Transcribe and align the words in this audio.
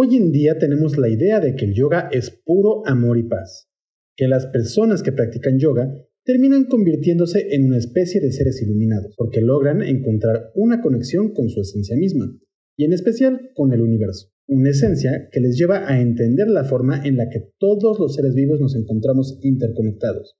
Hoy 0.00 0.14
en 0.14 0.30
día 0.30 0.56
tenemos 0.56 0.96
la 0.96 1.08
idea 1.08 1.40
de 1.40 1.56
que 1.56 1.64
el 1.64 1.74
yoga 1.74 2.08
es 2.12 2.30
puro 2.30 2.86
amor 2.86 3.18
y 3.18 3.24
paz, 3.24 3.68
que 4.16 4.28
las 4.28 4.46
personas 4.46 5.02
que 5.02 5.10
practican 5.10 5.58
yoga 5.58 5.92
terminan 6.24 6.66
convirtiéndose 6.66 7.52
en 7.52 7.64
una 7.64 7.78
especie 7.78 8.20
de 8.20 8.30
seres 8.30 8.62
iluminados, 8.62 9.12
porque 9.16 9.40
logran 9.40 9.82
encontrar 9.82 10.52
una 10.54 10.82
conexión 10.82 11.34
con 11.34 11.48
su 11.48 11.62
esencia 11.62 11.96
misma, 11.96 12.32
y 12.76 12.84
en 12.84 12.92
especial 12.92 13.50
con 13.56 13.72
el 13.72 13.80
universo. 13.80 14.28
Una 14.46 14.70
esencia 14.70 15.30
que 15.32 15.40
les 15.40 15.58
lleva 15.58 15.90
a 15.90 16.00
entender 16.00 16.46
la 16.46 16.62
forma 16.62 17.02
en 17.04 17.16
la 17.16 17.28
que 17.28 17.50
todos 17.58 17.98
los 17.98 18.14
seres 18.14 18.34
vivos 18.36 18.60
nos 18.60 18.76
encontramos 18.76 19.40
interconectados, 19.42 20.38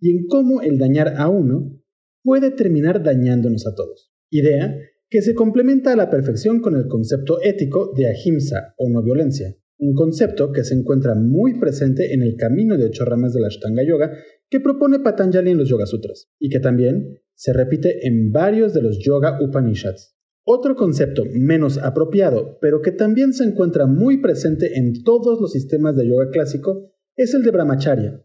y 0.00 0.12
en 0.12 0.26
cómo 0.28 0.62
el 0.62 0.78
dañar 0.78 1.16
a 1.18 1.28
uno 1.28 1.78
puede 2.22 2.52
terminar 2.52 3.02
dañándonos 3.02 3.66
a 3.66 3.74
todos. 3.74 4.14
Idea 4.30 4.78
que 5.08 5.22
se 5.22 5.34
complementa 5.34 5.92
a 5.92 5.96
la 5.96 6.10
perfección 6.10 6.60
con 6.60 6.76
el 6.76 6.86
concepto 6.86 7.40
ético 7.42 7.92
de 7.96 8.06
ahimsa 8.06 8.74
o 8.76 8.88
no 8.88 9.02
violencia, 9.02 9.56
un 9.78 9.94
concepto 9.94 10.52
que 10.52 10.64
se 10.64 10.74
encuentra 10.74 11.14
muy 11.14 11.58
presente 11.58 12.14
en 12.14 12.22
el 12.22 12.36
camino 12.36 12.76
de 12.76 12.86
ocho 12.86 13.04
ramas 13.04 13.32
de 13.34 13.40
la 13.40 13.48
Ashtanga 13.48 13.82
Yoga 13.82 14.12
que 14.48 14.60
propone 14.60 15.00
Patanjali 15.00 15.50
en 15.50 15.58
los 15.58 15.68
Yoga 15.68 15.86
Sutras, 15.86 16.28
y 16.38 16.48
que 16.48 16.60
también 16.60 17.18
se 17.34 17.52
repite 17.52 18.06
en 18.06 18.30
varios 18.30 18.72
de 18.72 18.82
los 18.82 18.98
Yoga 18.98 19.38
Upanishads. 19.40 20.16
Otro 20.46 20.76
concepto 20.76 21.24
menos 21.32 21.78
apropiado, 21.78 22.58
pero 22.60 22.82
que 22.82 22.92
también 22.92 23.32
se 23.32 23.44
encuentra 23.44 23.86
muy 23.86 24.20
presente 24.20 24.78
en 24.78 25.02
todos 25.02 25.40
los 25.40 25.52
sistemas 25.52 25.96
de 25.96 26.06
yoga 26.06 26.28
clásico, 26.30 26.92
es 27.16 27.34
el 27.34 27.42
de 27.42 27.50
Brahmacharya, 27.50 28.22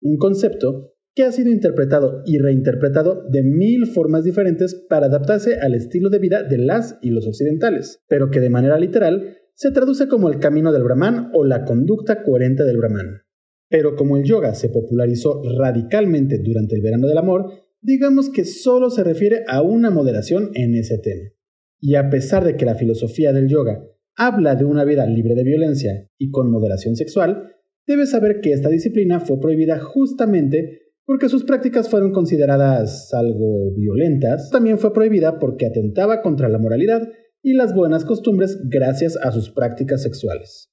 un 0.00 0.16
concepto 0.16 0.95
que 1.16 1.22
ha 1.22 1.32
sido 1.32 1.50
interpretado 1.50 2.22
y 2.26 2.38
reinterpretado 2.38 3.24
de 3.30 3.42
mil 3.42 3.86
formas 3.86 4.22
diferentes 4.22 4.74
para 4.74 5.06
adaptarse 5.06 5.58
al 5.58 5.74
estilo 5.74 6.10
de 6.10 6.18
vida 6.18 6.42
de 6.42 6.58
las 6.58 6.98
y 7.00 7.08
los 7.08 7.26
occidentales, 7.26 8.02
pero 8.06 8.30
que 8.30 8.38
de 8.38 8.50
manera 8.50 8.78
literal 8.78 9.38
se 9.54 9.70
traduce 9.70 10.08
como 10.08 10.28
el 10.28 10.38
camino 10.38 10.72
del 10.72 10.82
Brahman 10.82 11.30
o 11.32 11.42
la 11.42 11.64
conducta 11.64 12.22
coherente 12.22 12.64
del 12.64 12.76
Brahman. 12.76 13.22
Pero 13.70 13.96
como 13.96 14.18
el 14.18 14.24
yoga 14.24 14.54
se 14.54 14.68
popularizó 14.68 15.42
radicalmente 15.58 16.38
durante 16.38 16.76
el 16.76 16.82
verano 16.82 17.06
del 17.06 17.16
amor, 17.16 17.50
digamos 17.80 18.28
que 18.28 18.44
solo 18.44 18.90
se 18.90 19.02
refiere 19.02 19.42
a 19.48 19.62
una 19.62 19.90
moderación 19.90 20.50
en 20.52 20.74
ese 20.74 20.98
tema. 20.98 21.30
Y 21.80 21.94
a 21.94 22.10
pesar 22.10 22.44
de 22.44 22.56
que 22.56 22.66
la 22.66 22.74
filosofía 22.74 23.32
del 23.32 23.48
yoga 23.48 23.82
habla 24.16 24.54
de 24.54 24.66
una 24.66 24.84
vida 24.84 25.06
libre 25.06 25.34
de 25.34 25.44
violencia 25.44 26.10
y 26.18 26.30
con 26.30 26.50
moderación 26.50 26.94
sexual, 26.94 27.54
debes 27.86 28.10
saber 28.10 28.40
que 28.42 28.52
esta 28.52 28.68
disciplina 28.68 29.20
fue 29.20 29.40
prohibida 29.40 29.78
justamente 29.78 30.85
porque 31.06 31.28
sus 31.28 31.44
prácticas 31.44 31.88
fueron 31.88 32.12
consideradas 32.12 33.14
algo 33.14 33.72
violentas, 33.76 34.50
también 34.50 34.78
fue 34.78 34.92
prohibida 34.92 35.38
porque 35.38 35.66
atentaba 35.66 36.20
contra 36.20 36.48
la 36.48 36.58
moralidad 36.58 37.08
y 37.42 37.54
las 37.54 37.74
buenas 37.74 38.04
costumbres 38.04 38.58
gracias 38.68 39.16
a 39.16 39.30
sus 39.30 39.50
prácticas 39.50 40.02
sexuales. 40.02 40.72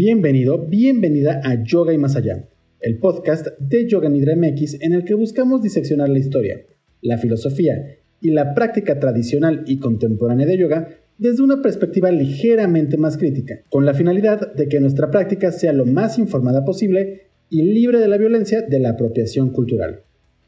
Bienvenido, 0.00 0.64
bienvenida 0.64 1.40
a 1.42 1.60
Yoga 1.64 1.92
y 1.92 1.98
Más 1.98 2.14
Allá, 2.14 2.48
el 2.80 3.00
podcast 3.00 3.48
de 3.58 3.88
Yoga 3.88 4.08
Nidra 4.08 4.36
MX 4.36 4.80
en 4.80 4.92
el 4.92 5.04
que 5.04 5.14
buscamos 5.14 5.60
diseccionar 5.60 6.08
la 6.08 6.20
historia, 6.20 6.64
la 7.02 7.18
filosofía 7.18 7.96
y 8.20 8.30
la 8.30 8.54
práctica 8.54 9.00
tradicional 9.00 9.64
y 9.66 9.80
contemporánea 9.80 10.46
de 10.46 10.56
yoga 10.56 10.88
desde 11.18 11.42
una 11.42 11.62
perspectiva 11.62 12.12
ligeramente 12.12 12.96
más 12.96 13.16
crítica, 13.16 13.58
con 13.70 13.84
la 13.86 13.92
finalidad 13.92 14.54
de 14.54 14.68
que 14.68 14.78
nuestra 14.78 15.10
práctica 15.10 15.50
sea 15.50 15.72
lo 15.72 15.84
más 15.84 16.16
informada 16.20 16.64
posible 16.64 17.22
y 17.50 17.62
libre 17.62 17.98
de 17.98 18.06
la 18.06 18.18
violencia 18.18 18.62
de 18.62 18.78
la 18.78 18.90
apropiación 18.90 19.50
cultural. 19.50 20.02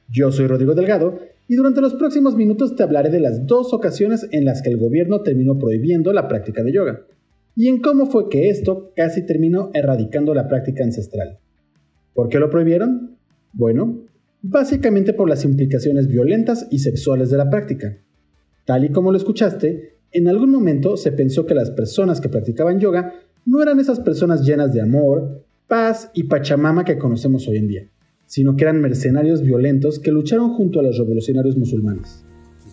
Yo 0.09 0.31
soy 0.31 0.47
Rodrigo 0.47 0.77
Delgado 0.77 1.19
y 1.49 1.57
durante 1.57 1.81
los 1.81 1.95
próximos 1.95 2.37
minutos 2.37 2.77
te 2.77 2.85
hablaré 2.85 3.11
de 3.11 3.19
las 3.19 3.49
dos 3.49 3.75
ocasiones 3.75 4.29
en 4.31 4.45
las 4.45 4.63
que 4.63 4.71
el 4.71 4.77
gobierno 4.77 5.23
terminó 5.23 5.59
prohibiendo 5.59 6.13
la 6.13 6.29
práctica 6.29 6.63
de 6.63 6.71
yoga 6.71 7.05
y 7.61 7.69
en 7.69 7.83
cómo 7.83 8.07
fue 8.07 8.31
que 8.31 8.49
esto 8.49 8.91
casi 8.97 9.27
terminó 9.27 9.71
erradicando 9.75 10.33
la 10.33 10.49
práctica 10.49 10.83
ancestral. 10.83 11.41
¿Por 12.15 12.31
qué 12.31 12.39
lo 12.39 12.49
prohibieron? 12.49 13.19
Bueno, 13.53 14.07
básicamente 14.41 15.13
por 15.13 15.29
las 15.29 15.45
implicaciones 15.45 16.09
violentas 16.09 16.67
y 16.71 16.79
sexuales 16.79 17.29
de 17.29 17.37
la 17.37 17.51
práctica. 17.51 17.99
Tal 18.65 18.87
y 18.87 18.89
como 18.89 19.13
lo 19.13 19.19
escuchaste, 19.19 19.99
en 20.11 20.29
algún 20.29 20.51
momento 20.51 20.97
se 20.97 21.13
pensó 21.13 21.45
que 21.45 21.53
las 21.53 21.71
personas 21.71 22.23
que 22.23 22.31
practicaban 22.31 22.81
yoga 22.81 23.13
no 23.45 23.63
eran 23.63 23.79
esas 23.79 24.01
personas 24.01 24.47
llenas 24.47 24.73
de 24.73 24.81
amor, 24.81 25.45
paz 25.69 26.11
y 26.15 26.23
pachamama 26.23 26.87
que 26.87 26.97
conocemos 26.97 27.47
hoy 27.47 27.59
en 27.59 27.69
día, 27.69 27.91
sino 28.25 28.57
que 28.57 28.65
eran 28.65 28.81
mercenarios 28.81 29.43
violentos 29.43 29.99
que 29.99 30.13
lucharon 30.13 30.55
junto 30.55 30.81
a 30.81 30.83
los 30.83 30.97
revolucionarios 30.97 31.59
musulmanes. 31.59 32.25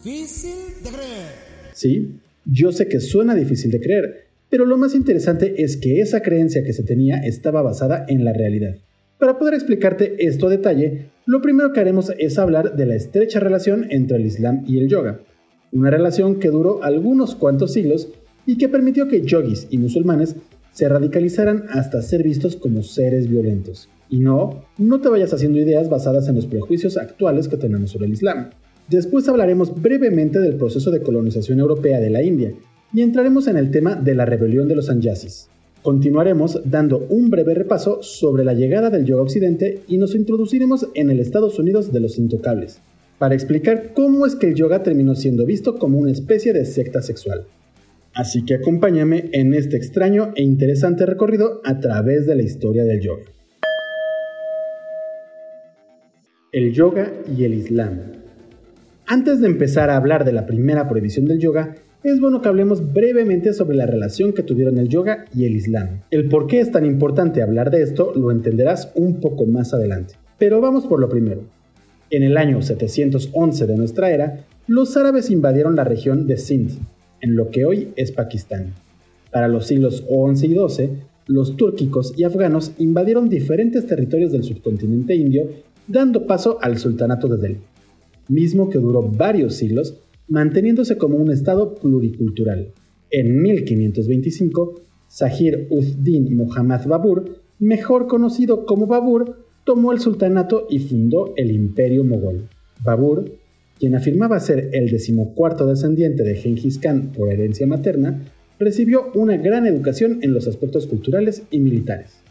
Difícil 0.01 0.55
de 0.81 0.89
creer. 0.91 1.31
Sí, 1.73 2.21
yo 2.45 2.71
sé 2.71 2.87
que 2.87 3.01
suena 3.01 3.35
difícil 3.35 3.69
de 3.69 3.81
creer, 3.81 4.26
pero 4.49 4.65
lo 4.65 4.77
más 4.77 4.95
interesante 4.95 5.63
es 5.63 5.77
que 5.77 5.99
esa 5.99 6.21
creencia 6.21 6.63
que 6.63 6.73
se 6.73 6.83
tenía 6.83 7.17
estaba 7.17 7.61
basada 7.61 8.05
en 8.07 8.23
la 8.23 8.33
realidad. 8.33 8.75
Para 9.19 9.39
poder 9.39 9.55
explicarte 9.55 10.27
esto 10.27 10.47
a 10.47 10.51
detalle, 10.51 11.09
lo 11.25 11.41
primero 11.41 11.73
que 11.73 11.79
haremos 11.79 12.11
es 12.17 12.37
hablar 12.37 12.75
de 12.75 12.85
la 12.85 12.95
estrecha 12.95 13.39
relación 13.39 13.87
entre 13.89 14.17
el 14.17 14.25
Islam 14.25 14.63
y 14.67 14.77
el 14.77 14.87
yoga, 14.87 15.21
una 15.71 15.89
relación 15.89 16.39
que 16.39 16.49
duró 16.49 16.83
algunos 16.83 17.35
cuantos 17.35 17.73
siglos 17.73 18.09
y 18.45 18.57
que 18.57 18.69
permitió 18.69 19.07
que 19.07 19.21
yogis 19.21 19.67
y 19.69 19.77
musulmanes 19.77 20.35
se 20.71 20.87
radicalizaran 20.87 21.65
hasta 21.71 22.01
ser 22.01 22.23
vistos 22.23 22.55
como 22.55 22.83
seres 22.83 23.27
violentos. 23.27 23.89
Y 24.09 24.19
no, 24.19 24.63
no 24.77 25.01
te 25.01 25.09
vayas 25.09 25.33
haciendo 25.33 25.59
ideas 25.59 25.89
basadas 25.89 26.29
en 26.29 26.35
los 26.35 26.45
prejuicios 26.45 26.97
actuales 26.97 27.47
que 27.47 27.57
tenemos 27.57 27.91
sobre 27.91 28.05
el 28.05 28.13
Islam. 28.13 28.51
Después 28.87 29.27
hablaremos 29.27 29.81
brevemente 29.81 30.39
del 30.39 30.55
proceso 30.55 30.91
de 30.91 31.01
colonización 31.01 31.59
europea 31.59 31.99
de 31.99 32.09
la 32.09 32.21
India 32.21 32.53
y 32.93 33.01
entraremos 33.01 33.47
en 33.47 33.57
el 33.57 33.71
tema 33.71 33.95
de 33.95 34.15
la 34.15 34.25
rebelión 34.25 34.67
de 34.67 34.75
los 34.75 34.87
Sanyasis. 34.87 35.49
Continuaremos 35.81 36.61
dando 36.65 37.05
un 37.09 37.29
breve 37.29 37.53
repaso 37.53 38.01
sobre 38.01 38.43
la 38.43 38.53
llegada 38.53 38.89
del 38.89 39.05
yoga 39.05 39.21
occidente 39.21 39.83
y 39.87 39.97
nos 39.97 40.15
introduciremos 40.15 40.87
en 40.95 41.09
el 41.09 41.19
Estados 41.19 41.59
Unidos 41.59 41.91
de 41.91 41.99
los 41.99 42.17
intocables, 42.17 42.81
para 43.19 43.35
explicar 43.35 43.93
cómo 43.93 44.25
es 44.25 44.35
que 44.35 44.47
el 44.47 44.55
yoga 44.55 44.83
terminó 44.83 45.15
siendo 45.15 45.45
visto 45.45 45.77
como 45.77 45.97
una 45.97 46.11
especie 46.11 46.53
de 46.53 46.65
secta 46.65 47.01
sexual. 47.01 47.45
Así 48.13 48.43
que 48.45 48.55
acompáñame 48.55 49.29
en 49.31 49.53
este 49.53 49.77
extraño 49.77 50.33
e 50.35 50.43
interesante 50.43 51.05
recorrido 51.05 51.61
a 51.63 51.79
través 51.79 52.25
de 52.25 52.35
la 52.35 52.43
historia 52.43 52.83
del 52.83 52.99
yoga. 52.99 53.23
El 56.51 56.73
yoga 56.73 57.13
y 57.37 57.43
el 57.43 57.53
Islam. 57.53 57.99
Antes 59.05 59.39
de 59.39 59.47
empezar 59.47 59.89
a 59.89 59.97
hablar 59.97 60.25
de 60.25 60.33
la 60.33 60.47
primera 60.47 60.89
prohibición 60.89 61.25
del 61.25 61.39
yoga, 61.39 61.75
es 62.09 62.21
bueno 62.21 62.41
que 62.41 62.47
hablemos 62.47 62.93
brevemente 62.93 63.51
sobre 63.51 63.75
la 63.75 63.85
relación 63.85 64.31
que 64.31 64.41
tuvieron 64.41 64.77
el 64.77 64.87
yoga 64.87 65.25
y 65.35 65.43
el 65.43 65.57
islam. 65.57 66.03
El 66.09 66.29
por 66.29 66.47
qué 66.47 66.61
es 66.61 66.71
tan 66.71 66.85
importante 66.85 67.41
hablar 67.41 67.69
de 67.69 67.81
esto 67.81 68.13
lo 68.15 68.31
entenderás 68.31 68.93
un 68.95 69.19
poco 69.19 69.45
más 69.45 69.73
adelante. 69.73 70.13
Pero 70.37 70.61
vamos 70.61 70.87
por 70.87 71.01
lo 71.01 71.09
primero. 71.09 71.41
En 72.09 72.23
el 72.23 72.37
año 72.37 72.61
711 72.61 73.67
de 73.67 73.75
nuestra 73.75 74.11
era, 74.11 74.45
los 74.67 74.95
árabes 74.95 75.29
invadieron 75.29 75.75
la 75.75 75.83
región 75.83 76.27
de 76.27 76.37
Sindh, 76.37 76.79
en 77.19 77.35
lo 77.35 77.49
que 77.49 77.65
hoy 77.65 77.91
es 77.97 78.13
Pakistán. 78.13 78.73
Para 79.29 79.49
los 79.49 79.67
siglos 79.67 80.05
XI 80.07 80.45
y 80.47 80.55
XII, 80.55 80.89
los 81.25 81.57
túrquicos 81.57 82.13
y 82.15 82.23
afganos 82.23 82.71
invadieron 82.77 83.27
diferentes 83.27 83.85
territorios 83.85 84.31
del 84.31 84.45
subcontinente 84.45 85.13
indio, 85.13 85.49
dando 85.87 86.25
paso 86.25 86.57
al 86.61 86.77
sultanato 86.77 87.27
de 87.27 87.37
Delhi, 87.37 87.59
mismo 88.29 88.69
que 88.69 88.79
duró 88.79 89.01
varios 89.03 89.55
siglos 89.55 89.99
manteniéndose 90.27 90.97
como 90.97 91.17
un 91.17 91.31
estado 91.31 91.75
pluricultural. 91.75 92.73
En 93.09 93.41
1525, 93.41 94.81
Zahir 95.09 95.67
ud-Din 95.69 96.35
Muhammad 96.35 96.85
Babur, 96.85 97.41
mejor 97.59 98.07
conocido 98.07 98.65
como 98.65 98.87
Babur, 98.87 99.45
tomó 99.63 99.91
el 99.91 99.99
sultanato 99.99 100.67
y 100.69 100.79
fundó 100.79 101.33
el 101.37 101.51
imperio 101.51 102.03
mogol. 102.03 102.49
Babur, 102.83 103.31
quien 103.79 103.95
afirmaba 103.95 104.39
ser 104.39 104.69
el 104.73 104.89
decimocuarto 104.89 105.65
descendiente 105.65 106.23
de 106.23 106.35
Genghis 106.35 106.79
Khan 106.79 107.11
por 107.13 107.31
herencia 107.31 107.67
materna, 107.67 108.23
recibió 108.59 109.11
una 109.13 109.37
gran 109.37 109.65
educación 109.67 110.19
en 110.21 110.33
los 110.33 110.47
aspectos 110.47 110.87
culturales 110.87 111.43
y 111.51 111.59
militares. 111.59 112.23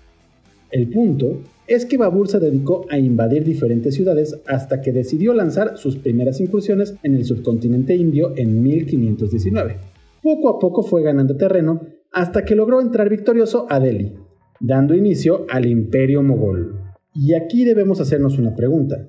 El 0.71 0.89
punto 0.91 1.43
es 1.67 1.85
que 1.85 1.97
Babur 1.97 2.29
se 2.29 2.41
dedicó 2.41 2.87
a 2.91 2.99
invadir 2.99 3.45
diferentes 3.45 3.95
ciudades 3.95 4.41
hasta 4.47 4.81
que 4.81 4.93
decidió 4.93 5.33
lanzar 5.33 5.79
sus 5.79 5.97
primeras 5.97 6.41
incursiones 6.41 6.97
en 7.03 7.15
el 7.15 7.25
subcontinente 7.25 7.95
indio 7.95 8.33
en 8.37 8.63
1519. 8.63 9.77
Poco 10.23 10.49
a 10.49 10.59
poco 10.59 10.83
fue 10.83 11.03
ganando 11.03 11.37
terreno 11.37 11.83
hasta 12.13 12.45
que 12.45 12.57
logró 12.57 12.81
entrar 12.81 13.09
victorioso 13.09 13.67
a 13.69 13.79
Delhi, 13.79 14.15
dando 14.61 14.95
inicio 14.95 15.47
al 15.49 15.67
imperio 15.67 16.23
mogol. 16.23 16.81
Y 17.15 17.35
aquí 17.35 17.65
debemos 17.65 18.01
hacernos 18.01 18.39
una 18.39 18.55
pregunta. 18.55 19.09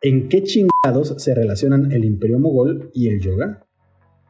¿En 0.00 0.28
qué 0.28 0.42
chingados 0.42 1.14
se 1.18 1.34
relacionan 1.34 1.92
el 1.92 2.04
imperio 2.04 2.38
mogol 2.38 2.90
y 2.92 3.08
el 3.08 3.20
yoga? 3.20 3.66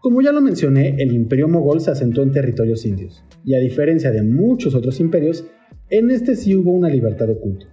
Como 0.00 0.20
ya 0.20 0.32
lo 0.32 0.40
mencioné, 0.40 0.96
el 0.98 1.12
imperio 1.12 1.48
mogol 1.48 1.80
se 1.80 1.90
asentó 1.90 2.22
en 2.22 2.32
territorios 2.32 2.84
indios, 2.84 3.24
y 3.44 3.54
a 3.54 3.60
diferencia 3.60 4.10
de 4.10 4.22
muchos 4.22 4.74
otros 4.74 4.98
imperios, 5.00 5.46
en 5.92 6.10
este 6.10 6.36
sí 6.36 6.56
hubo 6.56 6.72
una 6.72 6.88
libertad 6.88 7.28
oculta, 7.28 7.66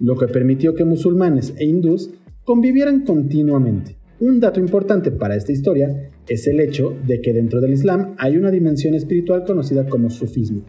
lo 0.00 0.16
que 0.16 0.26
permitió 0.26 0.74
que 0.74 0.86
musulmanes 0.86 1.52
e 1.58 1.66
hindús 1.66 2.10
convivieran 2.42 3.04
continuamente. 3.04 3.98
Un 4.20 4.40
dato 4.40 4.58
importante 4.58 5.10
para 5.10 5.36
esta 5.36 5.52
historia 5.52 6.08
es 6.26 6.46
el 6.46 6.60
hecho 6.60 6.96
de 7.06 7.20
que 7.20 7.34
dentro 7.34 7.60
del 7.60 7.74
Islam 7.74 8.14
hay 8.16 8.38
una 8.38 8.50
dimensión 8.50 8.94
espiritual 8.94 9.44
conocida 9.44 9.86
como 9.86 10.08
sufismo, 10.08 10.62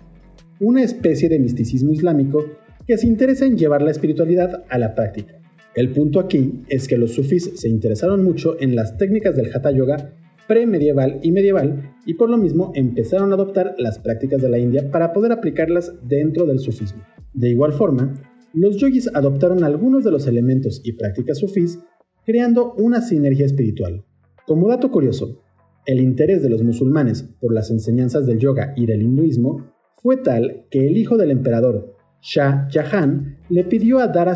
una 0.60 0.84
especie 0.84 1.30
de 1.30 1.40
misticismo 1.40 1.94
islámico 1.94 2.46
que 2.86 2.98
se 2.98 3.08
interesa 3.08 3.46
en 3.46 3.58
llevar 3.58 3.82
la 3.82 3.92
espiritualidad 3.92 4.66
a 4.68 4.78
la 4.78 4.94
práctica. 4.94 5.40
El 5.76 5.94
punto 5.94 6.20
aquí 6.20 6.64
es 6.68 6.86
que 6.90 6.98
los 6.98 7.14
sufís 7.14 7.50
se 7.56 7.70
interesaron 7.70 8.26
mucho 8.26 8.60
en 8.60 8.76
las 8.76 8.98
técnicas 8.98 9.38
del 9.38 9.56
Hatha 9.56 9.72
Yoga 9.72 10.16
premedieval 10.50 11.20
y 11.22 11.32
medieval 11.32 11.94
y 12.08 12.16
por 12.16 12.28
lo 12.28 12.36
mismo 12.36 12.72
empezaron 12.74 13.32
a 13.32 13.36
adoptar 13.36 13.76
las 13.78 14.00
prácticas 14.00 14.42
de 14.42 14.50
la 14.50 14.58
India 14.58 14.90
para 14.90 15.14
poder 15.14 15.32
aplicarlas 15.32 15.94
dentro 16.02 16.48
del 16.48 16.58
sufismo. 16.58 17.04
De 17.36 17.50
igual 17.50 17.72
forma, 17.72 18.16
los 18.56 18.78
yogis 18.78 19.12
adoptaron 19.14 19.64
algunos 19.64 20.04
de 20.04 20.10
los 20.10 20.26
elementos 20.26 20.82
y 20.84 20.94
prácticas 20.94 21.38
sufís 21.38 21.78
creando 22.26 22.74
una 22.74 23.00
sinergia 23.02 23.46
espiritual. 23.46 24.04
Como 24.48 24.68
dato 24.68 24.90
curioso, 24.90 25.40
el 25.86 26.00
interés 26.02 26.42
de 26.42 26.50
los 26.50 26.64
musulmanes 26.64 27.22
por 27.40 27.54
las 27.54 27.70
enseñanzas 27.70 28.26
del 28.26 28.40
yoga 28.40 28.74
y 28.76 28.88
del 28.88 29.04
hinduismo 29.04 29.72
fue 30.02 30.18
tal 30.18 30.66
que 30.72 30.88
el 30.88 30.98
hijo 30.98 31.18
del 31.18 31.30
emperador, 31.30 31.96
Shah 32.24 32.68
Jahan, 32.72 33.38
le 33.50 33.66
pidió 33.66 34.00
a 34.00 34.08
Dara 34.08 34.34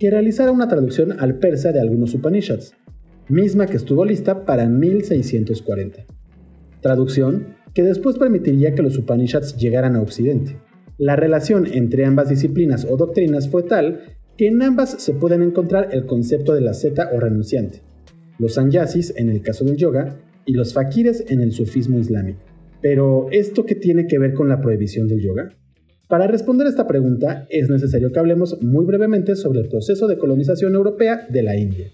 que 0.00 0.10
realizara 0.10 0.50
una 0.50 0.66
traducción 0.66 1.12
al 1.20 1.38
persa 1.38 1.70
de 1.70 1.80
algunos 1.80 2.12
Upanishads, 2.12 2.74
misma 3.28 3.66
que 3.66 3.76
estuvo 3.76 4.04
lista 4.04 4.44
para 4.44 4.66
1640. 4.66 6.04
Traducción 6.80 7.56
que 7.74 7.82
después 7.82 8.16
permitiría 8.18 8.74
que 8.74 8.82
los 8.82 8.96
Upanishads 8.98 9.56
llegaran 9.56 9.96
a 9.96 10.02
Occidente. 10.02 10.56
La 10.96 11.16
relación 11.16 11.66
entre 11.66 12.04
ambas 12.04 12.28
disciplinas 12.28 12.86
o 12.88 12.96
doctrinas 12.96 13.48
fue 13.48 13.62
tal 13.62 14.00
que 14.36 14.48
en 14.48 14.62
ambas 14.62 14.90
se 15.02 15.14
pueden 15.14 15.42
encontrar 15.42 15.90
el 15.92 16.06
concepto 16.06 16.54
de 16.54 16.60
la 16.60 16.74
zeta 16.74 17.10
o 17.12 17.20
renunciante, 17.20 17.82
los 18.38 18.54
sannyasis 18.54 19.12
en 19.16 19.28
el 19.28 19.42
caso 19.42 19.64
del 19.64 19.76
yoga 19.76 20.16
y 20.46 20.54
los 20.54 20.72
fakires 20.72 21.24
en 21.28 21.40
el 21.40 21.52
sufismo 21.52 21.98
islámico. 21.98 22.40
Pero, 22.80 23.26
¿esto 23.32 23.66
qué 23.66 23.74
tiene 23.74 24.06
que 24.06 24.18
ver 24.18 24.34
con 24.34 24.48
la 24.48 24.60
prohibición 24.60 25.08
del 25.08 25.20
yoga? 25.20 25.50
Para 26.08 26.26
responder 26.26 26.66
esta 26.66 26.86
pregunta 26.86 27.46
es 27.50 27.68
necesario 27.68 28.12
que 28.12 28.18
hablemos 28.18 28.62
muy 28.62 28.86
brevemente 28.86 29.34
sobre 29.36 29.60
el 29.60 29.68
proceso 29.68 30.06
de 30.06 30.16
colonización 30.16 30.74
europea 30.74 31.26
de 31.28 31.42
la 31.42 31.56
India. 31.56 31.88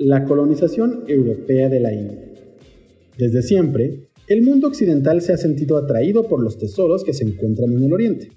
La 0.00 0.24
colonización 0.24 1.02
europea 1.08 1.68
de 1.68 1.80
la 1.80 1.92
India. 1.92 2.24
Desde 3.18 3.42
siempre, 3.42 4.10
el 4.28 4.42
mundo 4.42 4.68
occidental 4.68 5.20
se 5.22 5.32
ha 5.32 5.36
sentido 5.36 5.76
atraído 5.76 6.28
por 6.28 6.40
los 6.40 6.56
tesoros 6.56 7.02
que 7.02 7.12
se 7.12 7.24
encuentran 7.24 7.72
en 7.72 7.82
el 7.82 7.92
Oriente. 7.92 8.28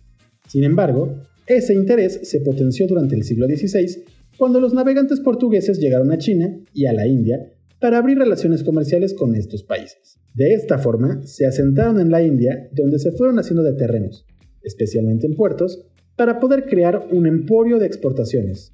Sin 0.48 0.64
embargo, 0.64 1.22
ese 1.46 1.76
interés 1.76 2.20
se 2.24 2.42
potenció 2.42 2.88
durante 2.88 3.16
el 3.16 3.24
siglo 3.24 3.46
XVI 3.46 4.06
cuando 4.40 4.60
los 4.60 4.74
navegantes 4.74 5.20
portugueses 5.20 5.78
llegaron 5.78 6.12
a 6.12 6.18
China 6.18 6.52
y 6.74 6.88
a 6.88 6.94
la 6.94 7.06
India 7.06 7.54
para 7.80 8.00
abrir 8.00 8.18
relaciones 8.18 8.64
comerciales 8.64 9.14
con 9.14 9.36
estos 9.36 9.62
países. 9.62 10.20
De 10.34 10.56
esta 10.56 10.80
forma, 10.80 11.22
se 11.28 11.46
asentaron 11.46 12.00
en 12.00 12.10
la 12.10 12.24
India, 12.24 12.70
donde 12.72 12.98
se 12.98 13.12
fueron 13.12 13.38
haciendo 13.38 13.62
de 13.62 13.74
terrenos, 13.74 14.26
especialmente 14.64 15.28
en 15.28 15.36
puertos, 15.36 15.86
para 16.16 16.40
poder 16.40 16.66
crear 16.66 17.08
un 17.12 17.28
emporio 17.28 17.78
de 17.78 17.86
exportaciones. 17.86 18.74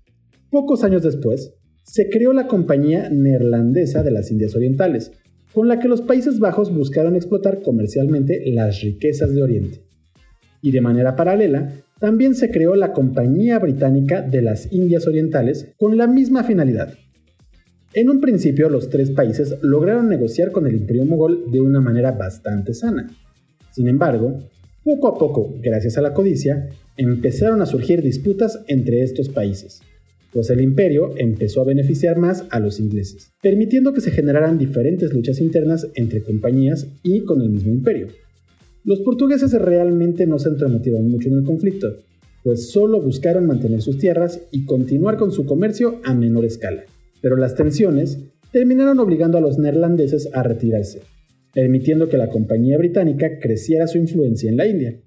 Pocos 0.50 0.86
años 0.86 1.04
después, 1.04 1.56
se 1.88 2.10
creó 2.10 2.34
la 2.34 2.48
Compañía 2.48 3.10
Neerlandesa 3.10 4.04
de 4.04 4.12
las 4.12 4.30
Indias 4.30 4.56
Orientales, 4.56 5.13
con 5.54 5.69
la 5.69 5.80
que 5.80 5.88
los 5.88 6.01
Países 6.01 6.38
Bajos 6.38 6.74
buscaron 6.74 7.16
explotar 7.16 7.62
comercialmente 7.62 8.44
las 8.51 8.81
riquezas 8.81 9.34
de 9.34 9.42
Oriente. 9.42 9.81
Y 10.62 10.72
de 10.72 10.81
manera 10.81 11.16
paralela, 11.16 11.72
también 12.00 12.36
se 12.36 12.51
creó 12.51 12.75
la 12.75 12.92
Compañía 12.92 13.57
Británica 13.57 14.22
de 14.22 14.42
las 14.42 14.72
Indias 14.72 15.07
Orientales 15.07 15.69
con 15.78 15.98
la 15.98 16.07
misma 16.07 16.44
finalidad. 16.44 16.94
En 17.94 18.10
un 18.10 18.19
principio 18.19 18.69
los 18.69 18.89
tres 18.89 19.10
países 19.12 19.56
lograron 19.62 20.10
negociar 20.10 20.51
con 20.51 20.68
el 20.68 20.75
imperio 20.75 21.06
mogol 21.06 21.50
de 21.51 21.62
una 21.62 21.80
manera 21.80 22.12
bastante 22.12 22.74
sana. 22.74 23.10
Sin 23.72 23.88
embargo, 23.88 24.39
poco 24.84 25.07
a 25.07 25.18
poco, 25.18 25.56
gracias 25.62 25.98
a 25.98 26.01
la 26.01 26.13
codicia, 26.13 26.69
empezaron 26.98 27.62
a 27.62 27.66
surgir 27.66 28.01
disputas 28.01 28.60
entre 28.68 29.04
estos 29.04 29.30
países 29.30 29.81
pues 30.31 30.50
el 30.50 30.62
imperio 30.62 31.13
empezó 31.18 31.62
a 31.62 31.65
beneficiar 31.65 32.18
más 32.18 32.45
a 32.50 32.59
los 32.59 32.79
ingleses, 32.79 33.31
permitiendo 33.41 33.94
que 33.94 34.01
se 34.01 34.12
generaran 34.12 34.57
diferentes 34.57 35.13
luchas 35.13 35.39
internas 35.39 35.88
entre 35.95 36.21
compañías 36.21 36.88
y 37.03 37.21
con 37.21 37.41
el 37.41 37.50
mismo 37.50 37.71
imperio. 37.71 38.07
Los 38.83 39.01
portugueses 39.01 39.51
realmente 39.53 40.25
no 40.27 40.39
se 40.39 40.50
entrometieron 40.50 41.09
mucho 41.09 41.29
en 41.29 41.35
el 41.35 41.44
conflicto, 41.44 41.97
pues 42.44 42.69
solo 42.69 43.01
buscaron 43.01 43.45
mantener 43.45 43.81
sus 43.81 43.97
tierras 43.97 44.41
y 44.51 44.65
continuar 44.65 45.18
con 45.18 45.31
su 45.31 45.45
comercio 45.45 46.00
a 46.06 46.13
menor 46.13 46.45
escala. 46.45 46.83
Pero 47.21 47.35
las 47.35 47.56
tensiones 47.56 48.19
terminaron 48.51 49.00
obligando 49.00 49.38
a 49.38 49.41
los 49.41 49.57
neerlandeses 49.59 50.29
a 50.33 50.44
retirarse, 50.44 51.01
permitiendo 51.53 52.07
que 52.07 52.18
la 52.18 52.29
compañía 52.29 52.77
británica 52.77 53.39
creciera 53.39 53.88
su 53.88 53.97
influencia 53.97 54.50
en 54.50 54.57
la 54.57 54.68
India. 54.68 54.97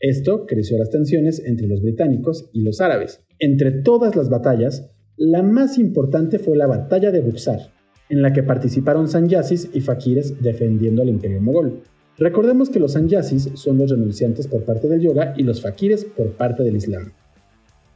Esto 0.00 0.46
creció 0.46 0.76
las 0.78 0.90
tensiones 0.90 1.42
entre 1.44 1.66
los 1.66 1.80
británicos 1.80 2.50
y 2.52 2.62
los 2.62 2.80
árabes, 2.80 3.22
entre 3.38 3.70
todas 3.70 4.14
las 4.14 4.28
batallas, 4.28 4.90
la 5.16 5.42
más 5.42 5.78
importante 5.78 6.38
fue 6.38 6.56
la 6.56 6.66
batalla 6.66 7.10
de 7.10 7.20
Buxar, 7.20 7.70
en 8.10 8.20
la 8.20 8.32
que 8.32 8.42
participaron 8.42 9.08
sannyasis 9.08 9.70
y 9.72 9.80
fakires 9.80 10.42
defendiendo 10.42 11.00
al 11.00 11.08
imperio 11.08 11.40
mogol. 11.40 11.80
Recordemos 12.18 12.68
que 12.68 12.78
los 12.78 12.92
sannyasis 12.92 13.50
son 13.54 13.78
los 13.78 13.90
renunciantes 13.90 14.46
por 14.48 14.64
parte 14.64 14.88
del 14.88 15.00
yoga 15.00 15.34
y 15.36 15.42
los 15.42 15.62
fakires 15.62 16.04
por 16.04 16.32
parte 16.32 16.62
del 16.62 16.76
islam. 16.76 17.12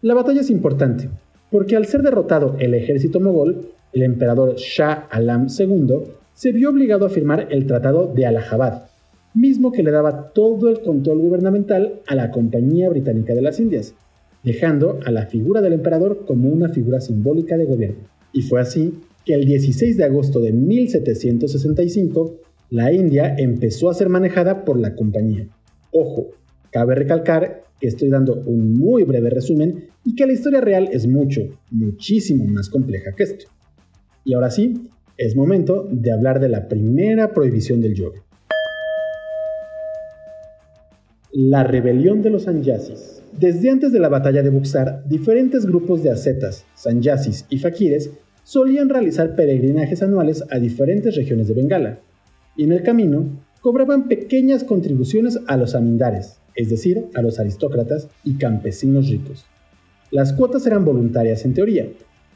La 0.00 0.14
batalla 0.14 0.40
es 0.40 0.50
importante, 0.50 1.10
porque 1.50 1.76
al 1.76 1.86
ser 1.86 2.02
derrotado 2.02 2.56
el 2.58 2.74
ejército 2.74 3.20
mogol, 3.20 3.72
el 3.92 4.02
emperador 4.02 4.56
Shah 4.56 5.06
Alam 5.10 5.48
II 5.48 6.04
se 6.32 6.52
vio 6.52 6.70
obligado 6.70 7.04
a 7.04 7.10
firmar 7.10 7.48
el 7.50 7.66
Tratado 7.66 8.12
de 8.14 8.24
Allahabad, 8.24 8.89
mismo 9.34 9.72
que 9.72 9.82
le 9.82 9.90
daba 9.90 10.32
todo 10.32 10.68
el 10.68 10.80
control 10.80 11.20
gubernamental 11.20 12.00
a 12.06 12.14
la 12.14 12.30
Compañía 12.30 12.88
Británica 12.88 13.34
de 13.34 13.42
las 13.42 13.60
Indias, 13.60 13.94
dejando 14.42 15.00
a 15.04 15.10
la 15.10 15.26
figura 15.26 15.60
del 15.60 15.74
emperador 15.74 16.24
como 16.26 16.48
una 16.48 16.68
figura 16.68 17.00
simbólica 17.00 17.56
de 17.56 17.64
gobierno. 17.64 18.08
Y 18.32 18.42
fue 18.42 18.60
así 18.60 18.94
que 19.24 19.34
el 19.34 19.44
16 19.44 19.96
de 19.96 20.04
agosto 20.04 20.40
de 20.40 20.52
1765, 20.52 22.36
la 22.70 22.92
India 22.92 23.34
empezó 23.36 23.90
a 23.90 23.94
ser 23.94 24.08
manejada 24.08 24.64
por 24.64 24.78
la 24.78 24.94
compañía. 24.94 25.46
Ojo, 25.92 26.28
cabe 26.70 26.94
recalcar 26.94 27.64
que 27.80 27.88
estoy 27.88 28.08
dando 28.08 28.42
un 28.46 28.74
muy 28.74 29.04
breve 29.04 29.30
resumen 29.30 29.88
y 30.04 30.14
que 30.14 30.26
la 30.26 30.32
historia 30.32 30.60
real 30.60 30.88
es 30.92 31.06
mucho, 31.06 31.42
muchísimo 31.70 32.44
más 32.44 32.68
compleja 32.68 33.12
que 33.16 33.24
esto. 33.24 33.46
Y 34.24 34.34
ahora 34.34 34.50
sí, 34.50 34.88
es 35.16 35.34
momento 35.36 35.88
de 35.90 36.12
hablar 36.12 36.40
de 36.40 36.48
la 36.48 36.68
primera 36.68 37.32
prohibición 37.32 37.80
del 37.80 37.94
yoga. 37.94 38.22
La 41.32 41.62
rebelión 41.62 42.22
de 42.22 42.30
los 42.30 42.42
sannyasis. 42.42 43.22
Desde 43.38 43.70
antes 43.70 43.92
de 43.92 44.00
la 44.00 44.08
batalla 44.08 44.42
de 44.42 44.50
Buxar, 44.50 45.04
diferentes 45.06 45.64
grupos 45.64 46.02
de 46.02 46.10
ascetas, 46.10 46.66
sannyasis 46.74 47.46
y 47.48 47.58
fakires 47.58 48.10
solían 48.42 48.88
realizar 48.88 49.36
peregrinajes 49.36 50.02
anuales 50.02 50.42
a 50.50 50.58
diferentes 50.58 51.14
regiones 51.14 51.46
de 51.46 51.54
Bengala, 51.54 52.00
y 52.56 52.64
en 52.64 52.72
el 52.72 52.82
camino 52.82 53.26
cobraban 53.60 54.08
pequeñas 54.08 54.64
contribuciones 54.64 55.38
a 55.46 55.56
los 55.56 55.76
amindares, 55.76 56.40
es 56.56 56.68
decir, 56.68 57.06
a 57.14 57.22
los 57.22 57.38
aristócratas 57.38 58.08
y 58.24 58.34
campesinos 58.34 59.08
ricos. 59.08 59.46
Las 60.10 60.32
cuotas 60.32 60.66
eran 60.66 60.84
voluntarias 60.84 61.44
en 61.44 61.54
teoría, 61.54 61.86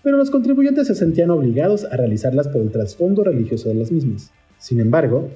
pero 0.05 0.17
los 0.17 0.31
contribuyentes 0.31 0.87
se 0.87 0.95
sentían 0.95 1.31
obligados 1.31 1.85
a 1.85 1.97
realizarlas 1.97 2.47
por 2.47 2.63
el 2.63 2.71
trasfondo 2.71 3.25
religioso 3.25 3.71
de 3.71 3.75
las 3.75 3.91
mismas. 3.91 4.31
Sin 4.59 4.79
embargo, 4.79 5.31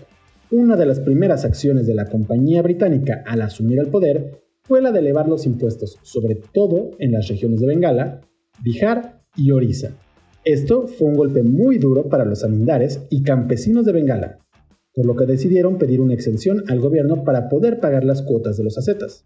una 0.50 0.76
de 0.76 0.86
las 0.86 1.00
primeras 1.00 1.44
acciones 1.44 1.86
de 1.86 1.94
la 1.94 2.06
Compañía 2.06 2.62
Británica 2.62 3.22
al 3.26 3.42
asumir 3.42 3.78
el 3.80 3.88
poder 3.88 4.40
fue 4.62 4.80
la 4.80 4.92
de 4.92 5.00
elevar 5.00 5.28
los 5.28 5.44
impuestos, 5.46 5.98
sobre 6.02 6.36
todo 6.52 6.90
en 6.98 7.12
las 7.12 7.28
regiones 7.28 7.60
de 7.60 7.66
Bengala, 7.66 8.20
Bihar 8.62 9.20
y 9.36 9.50
Orissa. 9.50 9.92
Esto 10.44 10.86
fue 10.86 11.08
un 11.08 11.16
golpe 11.16 11.42
muy 11.42 11.78
duro 11.78 12.08
para 12.08 12.24
los 12.24 12.44
amindares 12.44 13.00
y 13.10 13.22
campesinos 13.22 13.84
de 13.84 13.92
Bengala. 13.92 14.38
por 14.94 15.06
lo 15.06 15.14
que 15.14 15.26
decidieron 15.26 15.78
pedir 15.78 16.00
una 16.00 16.14
exención 16.14 16.64
al 16.66 16.80
gobierno 16.80 17.22
para 17.22 17.48
poder 17.48 17.78
pagar 17.78 18.02
las 18.02 18.20
cuotas 18.20 18.56
de 18.56 18.64
los 18.64 18.78
ascetas. 18.78 19.22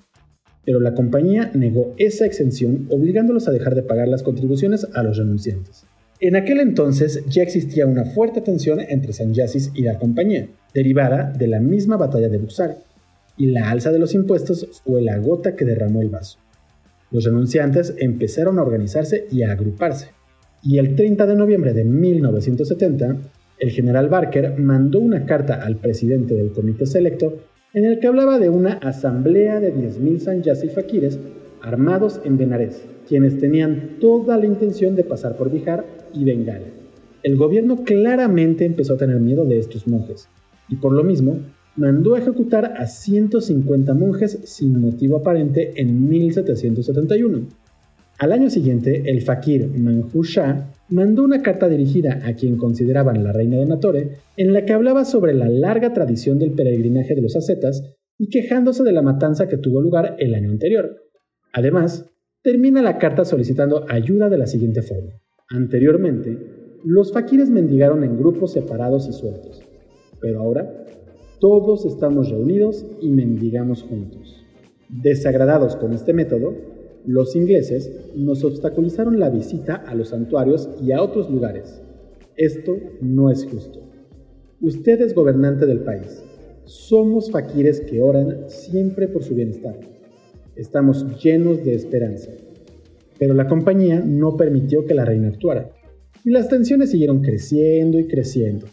Pero 0.67 0.81
la 0.81 0.93
compañía 0.93 1.50
negó 1.55 1.95
esa 1.97 2.26
exención 2.26 2.87
obligándolos 2.91 3.49
a 3.49 3.52
dejar 3.52 3.75
de 3.75 3.83
pagar 3.83 4.07
las 4.07 4.23
contribuciones 4.23 4.87
a 4.93 5.02
los 5.02 5.17
renunciantes. 5.17 5.87
En 6.21 6.37
aquel 6.37 6.61
entonces 6.61 7.25
ya 7.26 7.43
existía 7.43 7.87
una 7.87 8.05
fuerte 8.05 8.43
tensión 8.43 8.81
entre 8.81 9.14
Sanyasis 9.14 9.73
y 9.75 9.83
la 9.83 9.99
compañía, 9.99 10.49
derivada 10.75 11.31
de 11.31 11.47
la 11.47 11.61
misma 11.61 11.97
batalla 11.97 12.29
de 12.29 12.38
Buxar, 12.38 12.76
y 13.37 13.47
la 13.47 13.71
alza 13.71 13.91
de 13.91 13.99
los 13.99 14.14
impuestos 14.14 14.83
fue 14.85 15.02
la 15.02 15.19
gota 15.19 15.57
que 15.57 15.64
derramó 15.64 16.02
el 16.02 16.11
vaso. 16.11 16.38
Los 17.11 17.25
renunciantes 17.25 17.95
empezaron 17.99 18.59
a 18.59 18.62
organizarse 18.62 19.26
y 19.31 19.43
a 19.43 19.52
agruparse, 19.52 20.11
y 20.62 20.79
el 20.79 20.95
30 20.95 21.26
de 21.26 21.35
noviembre 21.35 21.73
de 21.73 21.85
1970, 21.85 23.17
el 23.59 23.71
general 23.71 24.09
Barker 24.09 24.59
mandó 24.59 25.00
una 25.00 25.26
carta 25.26 25.55
al 25.55 25.76
presidente 25.76 26.35
del 26.35 26.52
comité 26.52 26.87
selecto 26.87 27.38
en 27.75 27.85
el 27.85 28.00
que 28.00 28.07
hablaba 28.07 28.38
de 28.38 28.49
una 28.49 28.75
asamblea 28.75 29.61
de 29.61 29.75
10.000 29.75 30.19
Sanyasis 30.19 30.75
fakires 30.75 31.19
armados 31.62 32.21
en 32.25 32.37
Benares, 32.37 32.85
quienes 33.09 33.38
tenían 33.38 33.99
toda 34.00 34.37
la 34.37 34.47
intención 34.47 34.95
de 34.95 35.05
pasar 35.05 35.37
por 35.37 35.50
Bihar 35.50 35.85
y 36.12 36.25
Bengala. 36.25 36.67
El 37.23 37.37
gobierno 37.37 37.85
claramente 37.85 38.64
empezó 38.64 38.95
a 38.95 38.99
tener 38.99 39.21
miedo 39.21 39.45
de 39.45 39.59
estos 39.59 39.87
monjes, 39.87 40.29
y 40.73 40.76
por 40.76 40.93
lo 40.95 41.05
mismo 41.05 41.38
mandó 41.76 42.14
a 42.14 42.19
ejecutar 42.19 42.75
a 42.79 42.87
150 42.87 43.93
monjes 43.93 44.41
sin 44.45 44.81
motivo 44.81 45.19
aparente 45.19 45.75
en 45.76 46.09
1771. 46.09 47.47
Al 48.19 48.33
año 48.33 48.49
siguiente, 48.49 49.02
el 49.07 49.21
fakir 49.21 49.69
Manjur 49.69 50.26
Shah 50.26 50.73
mandó 50.88 51.25
una 51.25 51.43
carta 51.43 51.69
dirigida 51.69 52.23
a 52.25 52.35
quien 52.35 52.57
consideraban 52.57 53.23
la 53.23 53.33
reina 53.33 53.59
de 53.59 53.67
Natore, 53.67 54.17
en 54.37 54.55
la 54.55 54.64
que 54.64 54.73
hablaba 54.73 55.05
sobre 55.05 55.35
la 55.35 55.49
larga 55.49 55.93
tradición 55.93 56.38
del 56.38 56.52
peregrinaje 56.52 57.14
de 57.14 57.23
los 57.23 57.37
ascetas 57.37 57.83
y 58.19 58.29
quejándose 58.29 58.83
de 58.83 58.93
la 58.93 59.02
matanza 59.02 59.49
que 59.49 59.59
tuvo 59.59 59.83
lugar 59.83 60.17
el 60.19 60.35
año 60.35 60.50
anterior. 60.50 61.02
Además, 61.52 62.07
termina 62.43 62.81
la 62.81 62.97
carta 62.99 63.26
solicitando 63.26 63.85
ayuda 63.91 64.31
de 64.31 64.38
la 64.38 64.47
siguiente 64.47 64.81
forma. 64.81 65.11
Anteriormente, 65.50 66.38
los 66.85 67.12
fakires 67.12 67.50
mendigaron 67.50 68.05
en 68.05 68.17
grupos 68.17 68.52
separados 68.52 69.09
y 69.09 69.12
sueltos, 69.12 69.62
pero 70.23 70.41
ahora 70.41 70.87
todos 71.38 71.85
estamos 71.85 72.31
reunidos 72.31 72.87
y 73.02 73.11
mendigamos 73.11 73.83
juntos. 73.83 74.47
Desagradados 74.88 75.76
con 75.76 75.93
este 75.93 76.14
método, 76.14 76.55
los 77.05 77.37
ingleses 77.37 77.91
nos 78.14 78.45
obstaculizaron 78.45 79.19
la 79.19 79.29
visita 79.29 79.75
a 79.75 79.95
los 79.95 80.09
santuarios 80.09 80.71
y 80.81 80.93
a 80.93 81.02
otros 81.02 81.29
lugares. 81.29 81.83
Esto 82.37 82.76
no 83.02 83.31
es 83.31 83.45
justo. 83.45 83.81
Usted 84.62 85.02
es 85.02 85.14
gobernante 85.14 85.67
del 85.67 85.81
país. 85.81 86.23
Somos 86.64 87.31
fakires 87.31 87.81
que 87.81 88.00
oran 88.00 88.45
siempre 88.47 89.09
por 89.09 89.23
su 89.23 89.35
bienestar. 89.35 89.79
Estamos 90.57 91.23
llenos 91.23 91.64
de 91.64 91.75
esperanza 91.75 92.31
pero 93.23 93.35
la 93.35 93.47
compañía 93.47 94.02
no 94.05 94.37
permitió 94.37 94.85
que 94.85 94.95
la 94.95 95.05
reina 95.05 95.29
actuara, 95.29 95.71
y 96.25 96.31
las 96.31 96.49
tensiones 96.49 96.91
siguieron 96.91 97.23
creciendo 97.23 98.00
y 98.00 98.09
creciendo. 98.09 98.67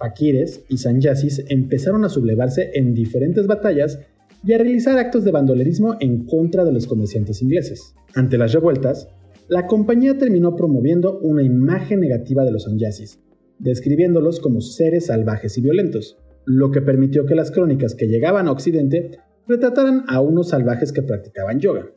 Fakires 0.00 0.64
y 0.68 0.78
sanyasis 0.78 1.44
empezaron 1.48 2.04
a 2.04 2.08
sublevarse 2.08 2.70
en 2.74 2.94
diferentes 2.94 3.46
batallas 3.46 4.00
y 4.42 4.54
a 4.54 4.58
realizar 4.58 4.98
actos 4.98 5.24
de 5.24 5.30
bandolerismo 5.30 5.96
en 6.00 6.24
contra 6.24 6.64
de 6.64 6.72
los 6.72 6.86
comerciantes 6.86 7.42
ingleses. 7.42 7.94
Ante 8.14 8.38
las 8.38 8.52
revueltas, 8.52 9.08
la 9.48 9.66
compañía 9.66 10.18
terminó 10.18 10.56
promoviendo 10.56 11.18
una 11.20 11.42
imagen 11.42 12.00
negativa 12.00 12.44
de 12.44 12.52
los 12.52 12.64
sanyasis, 12.64 13.20
describiéndolos 13.58 14.40
como 14.40 14.60
seres 14.60 15.06
salvajes 15.06 15.58
y 15.58 15.60
violentos, 15.60 16.16
lo 16.46 16.70
que 16.70 16.80
permitió 16.80 17.26
que 17.26 17.34
las 17.34 17.50
crónicas 17.50 17.94
que 17.94 18.08
llegaban 18.08 18.48
a 18.48 18.52
Occidente 18.52 19.18
retrataran 19.46 20.04
a 20.08 20.20
unos 20.20 20.48
salvajes 20.48 20.92
que 20.92 21.02
practicaban 21.02 21.60
yoga 21.60 21.90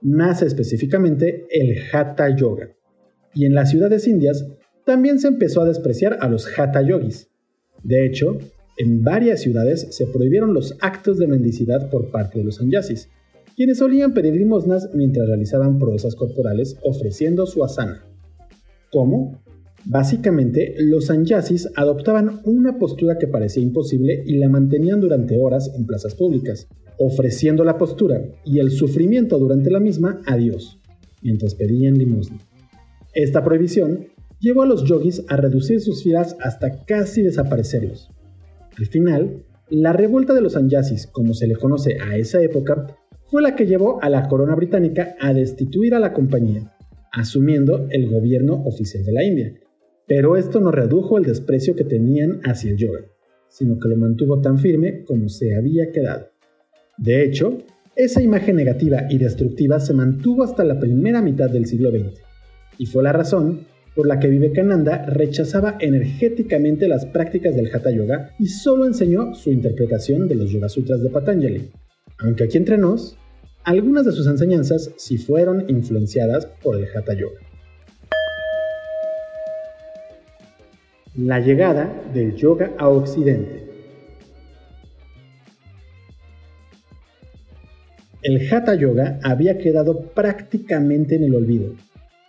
nace 0.00 0.46
específicamente 0.46 1.46
el 1.50 1.76
Hatha 1.92 2.34
Yoga. 2.34 2.70
Y 3.34 3.46
en 3.46 3.54
las 3.54 3.70
ciudades 3.70 4.06
indias 4.06 4.46
también 4.84 5.18
se 5.18 5.28
empezó 5.28 5.62
a 5.62 5.66
despreciar 5.66 6.18
a 6.20 6.28
los 6.28 6.46
Hatha 6.58 6.82
Yogis. 6.82 7.30
De 7.82 8.04
hecho, 8.04 8.38
en 8.76 9.02
varias 9.02 9.40
ciudades 9.40 9.88
se 9.90 10.06
prohibieron 10.06 10.54
los 10.54 10.76
actos 10.80 11.18
de 11.18 11.26
mendicidad 11.26 11.90
por 11.90 12.10
parte 12.10 12.38
de 12.38 12.44
los 12.44 12.56
sanyasis, 12.56 13.08
quienes 13.56 13.78
solían 13.78 14.14
pedir 14.14 14.34
limosnas 14.34 14.90
mientras 14.94 15.26
realizaban 15.26 15.78
proezas 15.78 16.14
corporales 16.14 16.76
ofreciendo 16.84 17.44
su 17.46 17.64
asana. 17.64 18.04
¿Cómo? 18.92 19.42
Básicamente, 19.84 20.74
los 20.78 21.06
sanyasis 21.06 21.68
adoptaban 21.74 22.40
una 22.44 22.78
postura 22.78 23.18
que 23.18 23.26
parecía 23.26 23.62
imposible 23.62 24.22
y 24.26 24.36
la 24.36 24.48
mantenían 24.48 25.00
durante 25.00 25.38
horas 25.40 25.72
en 25.74 25.86
plazas 25.86 26.14
públicas, 26.14 26.68
ofreciendo 26.98 27.64
la 27.64 27.78
postura 27.78 28.20
y 28.44 28.58
el 28.58 28.70
sufrimiento 28.70 29.38
durante 29.38 29.70
la 29.70 29.80
misma 29.80 30.20
a 30.26 30.36
Dios, 30.36 30.78
mientras 31.22 31.54
pedían 31.54 31.98
limosna. 31.98 32.38
Esta 33.14 33.42
prohibición 33.42 34.06
llevó 34.40 34.62
a 34.62 34.66
los 34.66 34.84
yogis 34.84 35.24
a 35.28 35.36
reducir 35.36 35.80
sus 35.80 36.02
filas 36.02 36.36
hasta 36.40 36.84
casi 36.84 37.22
desaparecerlos. 37.22 38.10
Al 38.76 38.86
final, 38.86 39.44
la 39.70 39.92
revuelta 39.92 40.34
de 40.34 40.40
los 40.40 40.52
sanyasis, 40.52 41.06
como 41.06 41.34
se 41.34 41.46
le 41.46 41.56
conoce 41.56 41.98
a 42.00 42.16
esa 42.16 42.40
época, 42.42 42.86
fue 43.26 43.42
la 43.42 43.54
que 43.54 43.66
llevó 43.66 44.02
a 44.02 44.08
la 44.08 44.28
corona 44.28 44.54
británica 44.54 45.14
a 45.20 45.34
destituir 45.34 45.94
a 45.94 46.00
la 46.00 46.12
compañía, 46.12 46.74
asumiendo 47.12 47.86
el 47.90 48.08
gobierno 48.08 48.62
oficial 48.64 49.04
de 49.04 49.12
la 49.12 49.24
India. 49.24 49.54
Pero 50.06 50.36
esto 50.36 50.60
no 50.60 50.70
redujo 50.70 51.18
el 51.18 51.24
desprecio 51.24 51.76
que 51.76 51.84
tenían 51.84 52.40
hacia 52.44 52.70
el 52.70 52.78
yoga, 52.78 53.00
sino 53.48 53.78
que 53.78 53.88
lo 53.88 53.96
mantuvo 53.96 54.40
tan 54.40 54.58
firme 54.58 55.04
como 55.04 55.28
se 55.28 55.54
había 55.54 55.92
quedado. 55.92 56.28
De 56.96 57.22
hecho, 57.22 57.58
esa 57.94 58.22
imagen 58.22 58.56
negativa 58.56 59.02
y 59.10 59.18
destructiva 59.18 59.80
se 59.80 59.92
mantuvo 59.92 60.44
hasta 60.44 60.64
la 60.64 60.78
primera 60.78 61.20
mitad 61.20 61.50
del 61.50 61.66
siglo 61.66 61.90
XX, 61.90 62.22
y 62.78 62.86
fue 62.86 63.02
la 63.02 63.12
razón 63.12 63.66
por 63.94 64.06
la 64.06 64.18
que 64.18 64.28
Vivekananda 64.28 65.04
rechazaba 65.06 65.76
energéticamente 65.80 66.88
las 66.88 67.06
prácticas 67.06 67.54
del 67.54 67.74
Hatha 67.74 67.90
Yoga 67.90 68.30
y 68.38 68.46
solo 68.46 68.86
enseñó 68.86 69.34
su 69.34 69.50
interpretación 69.50 70.28
de 70.28 70.34
los 70.36 70.50
Yoga 70.50 70.68
Sutras 70.68 71.02
de 71.02 71.10
Patanjali. 71.10 71.70
Aunque 72.18 72.44
aquí 72.44 72.58
entre 72.58 72.78
nos, 72.78 73.16
algunas 73.64 74.04
de 74.04 74.12
sus 74.12 74.26
enseñanzas 74.26 74.90
sí 74.96 75.18
fueron 75.18 75.68
influenciadas 75.68 76.46
por 76.62 76.76
el 76.76 76.86
Hatha 76.94 77.14
Yoga. 77.14 77.40
La 81.16 81.40
llegada 81.40 81.92
del 82.14 82.36
yoga 82.36 82.72
a 82.78 82.88
Occidente. 82.88 83.68
el 88.22 88.52
Hatha 88.52 88.74
Yoga 88.74 89.18
había 89.22 89.58
quedado 89.58 90.00
prácticamente 90.00 91.16
en 91.16 91.24
el 91.24 91.34
olvido. 91.34 91.74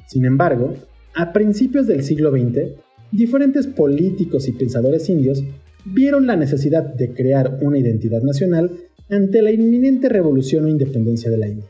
Sin 0.08 0.26
embargo, 0.26 0.76
a 1.20 1.34
principios 1.34 1.86
del 1.86 2.04
siglo 2.04 2.32
XX, 2.32 2.78
diferentes 3.12 3.68
políticos 3.68 4.48
y 4.48 4.54
pensadores 4.54 5.10
indios 5.10 5.44
vieron 5.84 6.26
la 6.26 6.38
necesidad 6.38 6.94
de 6.94 7.12
crear 7.12 7.58
una 7.62 7.78
identidad 7.78 8.22
nacional 8.22 8.72
ante 9.10 9.42
la 9.42 9.52
inminente 9.52 10.08
revolución 10.08 10.64
o 10.64 10.70
independencia 10.70 11.30
de 11.30 11.38
la 11.38 11.50
India. 11.50 11.66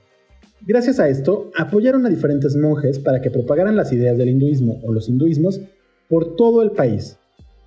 Gracias 0.68 1.00
a 1.00 1.10
esto, 1.10 1.50
apoyaron 1.58 2.06
a 2.06 2.10
diferentes 2.10 2.56
monjes 2.56 3.00
para 3.00 3.22
que 3.22 3.32
propagaran 3.32 3.76
las 3.76 3.92
ideas 3.92 4.20
del 4.20 4.30
hinduismo 4.30 4.82
o 4.84 4.94
los 4.94 5.10
hinduismos 5.10 5.60
por 6.08 6.36
todo 6.36 6.62
el 6.62 6.70
país. 6.70 7.18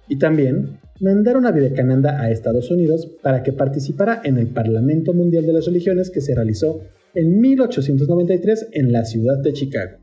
Y 0.06 0.18
también 0.18 0.78
mandaron 1.00 1.46
a 1.46 1.50
Vivekananda 1.50 2.20
a 2.20 2.30
Estados 2.30 2.70
Unidos 2.70 3.10
para 3.22 3.42
que 3.42 3.52
participara 3.52 4.20
en 4.22 4.38
el 4.38 4.46
Parlamento 4.46 5.14
Mundial 5.14 5.46
de 5.46 5.54
las 5.54 5.66
Religiones 5.66 6.10
que 6.10 6.20
se 6.20 6.36
realizó 6.36 6.80
en 7.16 7.40
1893 7.40 8.68
en 8.70 8.92
la 8.92 9.04
ciudad 9.04 9.38
de 9.42 9.52
Chicago. 9.52 10.01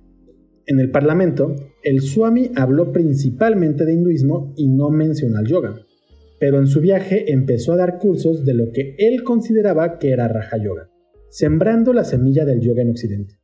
En 0.69 0.79
el 0.79 0.91
Parlamento, 0.91 1.55
el 1.81 1.99
Swami 1.99 2.51
habló 2.55 2.91
principalmente 2.91 3.85
de 3.85 3.93
hinduismo 3.93 4.53
y 4.55 4.67
no 4.67 4.91
mencionó 4.91 5.39
al 5.39 5.47
yoga, 5.47 5.81
pero 6.39 6.59
en 6.59 6.67
su 6.67 6.79
viaje 6.79 7.33
empezó 7.33 7.73
a 7.73 7.77
dar 7.77 7.97
cursos 7.97 8.45
de 8.45 8.53
lo 8.53 8.71
que 8.71 8.93
él 8.99 9.23
consideraba 9.23 9.97
que 9.97 10.11
era 10.11 10.27
Raja 10.27 10.57
Yoga, 10.57 10.91
sembrando 11.31 11.91
la 11.91 12.03
semilla 12.03 12.45
del 12.45 12.61
yoga 12.61 12.83
en 12.83 12.91
Occidente. 12.91 13.39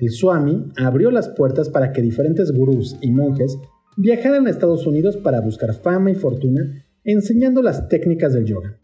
El 0.00 0.10
Swami 0.10 0.72
abrió 0.76 1.12
las 1.12 1.28
puertas 1.28 1.68
para 1.68 1.92
que 1.92 2.02
diferentes 2.02 2.50
gurús 2.50 2.98
y 3.00 3.12
monjes 3.12 3.56
viajaron 3.96 4.48
a 4.48 4.50
Estados 4.50 4.88
Unidos 4.88 5.18
para 5.18 5.40
buscar 5.40 5.72
fama 5.74 6.10
y 6.10 6.16
fortuna 6.16 6.84
enseñando 7.04 7.62
las 7.62 7.86
técnicas 7.86 8.32
del 8.32 8.46
yoga. 8.46 8.76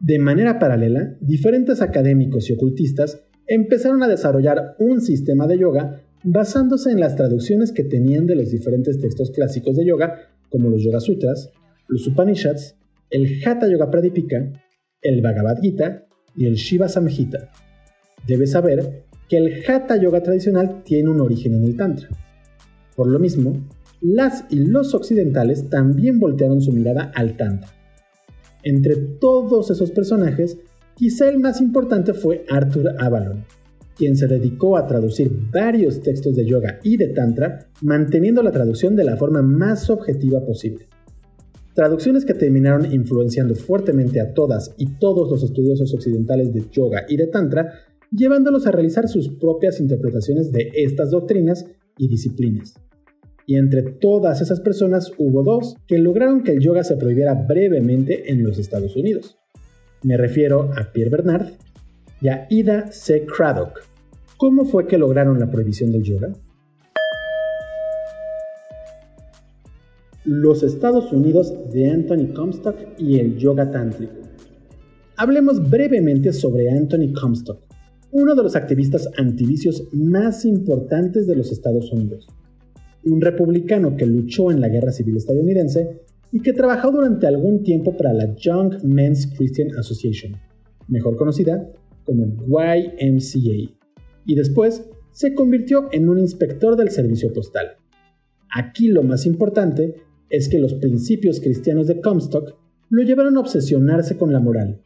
De 0.00 0.18
manera 0.18 0.58
paralela, 0.58 1.16
diferentes 1.20 1.80
académicos 1.82 2.50
y 2.50 2.54
ocultistas 2.54 3.22
empezaron 3.46 4.02
a 4.02 4.08
desarrollar 4.08 4.74
un 4.80 5.00
sistema 5.00 5.46
de 5.46 5.58
yoga 5.58 6.02
basándose 6.26 6.90
en 6.90 6.98
las 6.98 7.14
traducciones 7.14 7.70
que 7.70 7.84
tenían 7.84 8.26
de 8.26 8.34
los 8.34 8.50
diferentes 8.50 8.98
textos 9.00 9.30
clásicos 9.30 9.76
de 9.76 9.86
yoga, 9.86 10.28
como 10.48 10.68
los 10.68 10.82
Yoga 10.82 10.98
Sutras, 10.98 11.50
los 11.86 12.04
Upanishads, 12.08 12.74
el 13.10 13.40
Hatha 13.44 13.68
Yoga 13.68 13.92
Pradipika, 13.92 14.52
el 15.02 15.22
Bhagavad 15.22 15.60
Gita 15.60 16.04
y 16.36 16.46
el 16.46 16.54
Shiva 16.54 16.88
Samhita. 16.88 17.48
Debes 18.26 18.50
saber 18.50 19.04
que 19.28 19.36
el 19.36 19.62
Hatha 19.64 19.96
Yoga 19.98 20.20
tradicional 20.20 20.82
tiene 20.82 21.10
un 21.10 21.20
origen 21.20 21.54
en 21.54 21.64
el 21.64 21.76
Tantra. 21.76 22.08
Por 22.96 23.06
lo 23.06 23.20
mismo, 23.20 23.64
las 24.00 24.46
y 24.50 24.56
los 24.56 24.94
occidentales 24.94 25.70
también 25.70 26.18
voltearon 26.18 26.60
su 26.60 26.72
mirada 26.72 27.12
al 27.14 27.36
Tantra. 27.36 27.70
Entre 28.64 28.96
todos 28.96 29.70
esos 29.70 29.92
personajes, 29.92 30.58
quizá 30.96 31.28
el 31.28 31.38
más 31.38 31.60
importante 31.60 32.14
fue 32.14 32.44
Arthur 32.48 32.96
Avalon, 32.98 33.44
quien 33.96 34.16
se 34.16 34.26
dedicó 34.26 34.76
a 34.76 34.86
traducir 34.86 35.30
varios 35.50 36.00
textos 36.02 36.36
de 36.36 36.44
yoga 36.44 36.78
y 36.82 36.96
de 36.96 37.08
tantra, 37.08 37.70
manteniendo 37.82 38.42
la 38.42 38.52
traducción 38.52 38.94
de 38.94 39.04
la 39.04 39.16
forma 39.16 39.42
más 39.42 39.88
objetiva 39.90 40.44
posible. 40.44 40.86
Traducciones 41.74 42.24
que 42.24 42.34
terminaron 42.34 42.92
influenciando 42.92 43.54
fuertemente 43.54 44.20
a 44.20 44.32
todas 44.32 44.74
y 44.78 44.98
todos 44.98 45.30
los 45.30 45.42
estudiosos 45.42 45.92
occidentales 45.94 46.52
de 46.52 46.64
yoga 46.70 47.04
y 47.08 47.16
de 47.16 47.26
tantra, 47.26 47.72
llevándolos 48.10 48.66
a 48.66 48.70
realizar 48.70 49.08
sus 49.08 49.28
propias 49.28 49.80
interpretaciones 49.80 50.52
de 50.52 50.70
estas 50.74 51.10
doctrinas 51.10 51.66
y 51.98 52.08
disciplinas. 52.08 52.74
Y 53.46 53.56
entre 53.56 53.82
todas 53.82 54.40
esas 54.40 54.60
personas 54.60 55.12
hubo 55.18 55.42
dos 55.42 55.76
que 55.86 55.98
lograron 55.98 56.42
que 56.42 56.52
el 56.52 56.60
yoga 56.60 56.82
se 56.82 56.96
prohibiera 56.96 57.34
brevemente 57.34 58.30
en 58.32 58.42
los 58.42 58.58
Estados 58.58 58.96
Unidos. 58.96 59.38
Me 60.02 60.16
refiero 60.16 60.70
a 60.76 60.92
Pierre 60.92 61.10
Bernard 61.10 61.52
y 62.20 62.28
a 62.28 62.46
Ida 62.50 62.90
C. 62.92 63.26
Craddock. 63.26 63.80
¿Cómo 64.36 64.64
fue 64.64 64.86
que 64.86 64.98
lograron 64.98 65.38
la 65.38 65.50
prohibición 65.50 65.92
del 65.92 66.02
yoga? 66.02 66.32
Los 70.24 70.62
Estados 70.62 71.12
Unidos 71.12 71.54
de 71.72 71.90
Anthony 71.90 72.34
Comstock 72.34 72.76
y 72.98 73.18
el 73.18 73.36
yoga 73.36 73.70
tántrico. 73.70 74.14
Hablemos 75.16 75.70
brevemente 75.70 76.32
sobre 76.32 76.70
Anthony 76.70 77.12
Comstock, 77.18 77.60
uno 78.12 78.34
de 78.34 78.42
los 78.42 78.56
activistas 78.56 79.08
antivicios 79.16 79.88
más 79.92 80.44
importantes 80.44 81.26
de 81.26 81.36
los 81.36 81.52
Estados 81.52 81.92
Unidos 81.92 82.26
un 83.06 83.20
republicano 83.20 83.96
que 83.96 84.04
luchó 84.04 84.50
en 84.50 84.60
la 84.60 84.68
Guerra 84.68 84.92
Civil 84.92 85.16
estadounidense 85.16 86.02
y 86.32 86.40
que 86.40 86.52
trabajó 86.52 86.90
durante 86.90 87.26
algún 87.26 87.62
tiempo 87.62 87.96
para 87.96 88.12
la 88.12 88.34
Young 88.34 88.82
Men's 88.82 89.28
Christian 89.36 89.68
Association, 89.78 90.36
mejor 90.88 91.16
conocida 91.16 91.70
como 92.06 92.24
YMCA, 92.46 93.76
y 94.24 94.34
después 94.34 94.88
se 95.12 95.34
convirtió 95.34 95.88
en 95.92 96.08
un 96.08 96.18
inspector 96.18 96.76
del 96.76 96.90
servicio 96.90 97.32
postal. 97.32 97.76
Aquí 98.54 98.88
lo 98.88 99.02
más 99.02 99.26
importante 99.26 99.96
es 100.30 100.48
que 100.48 100.58
los 100.58 100.74
principios 100.74 101.40
cristianos 101.40 101.86
de 101.86 102.00
Comstock 102.00 102.54
lo 102.88 103.02
llevaron 103.02 103.36
a 103.36 103.40
obsesionarse 103.40 104.16
con 104.16 104.32
la 104.32 104.40
moral 104.40 104.80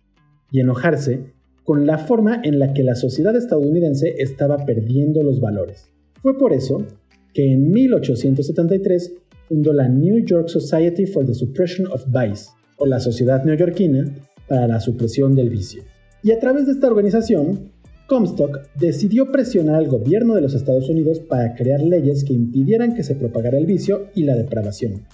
y 0.51 0.61
enojarse 0.61 1.33
con 1.65 1.87
la 1.87 1.99
forma 1.99 2.41
en 2.43 2.59
la 2.59 2.73
que 2.73 2.83
la 2.83 2.95
sociedad 2.95 3.37
estadounidense 3.37 4.17
estaba 4.19 4.65
perdiendo 4.65 5.23
los 5.23 5.41
valores. 5.41 5.89
Fue 6.23 6.37
por 6.37 6.53
eso 6.53 6.85
que 7.33 7.53
en 7.53 7.71
1873 7.71 9.15
fundó 9.49 9.73
la 9.73 9.89
New 9.89 10.25
York 10.25 10.49
Society 10.49 11.07
for 11.07 11.25
the 11.25 11.35
Suppression 11.35 11.87
of 11.93 12.05
Vice, 12.07 12.51
o 12.77 12.87
la 12.87 12.99
Sociedad 12.99 13.45
Neoyorquina 13.45 14.05
para 14.49 14.67
la 14.67 14.81
Supresión 14.81 15.35
del 15.35 15.51
Vicio. 15.51 15.83
Y 16.23 16.33
a 16.33 16.39
través 16.39 16.67
de 16.67 16.73
esta 16.73 16.87
organización, 16.87 17.73
Comstock 18.07 18.59
decidió 18.77 19.31
presionar 19.31 19.77
al 19.77 19.89
gobierno 19.89 20.35
de 20.35 20.41
los 20.41 20.55
Estados 20.55 20.89
Unidos 20.89 21.21
para 21.21 21.55
crear 21.55 21.81
leyes 21.81 22.25
que 22.25 22.33
impidieran 22.33 22.95
que 22.95 23.05
se 23.05 23.15
propagara 23.15 23.57
el 23.57 23.67
vicio 23.67 24.09
y 24.15 24.25
la 24.25 24.35
depravación. 24.35 25.07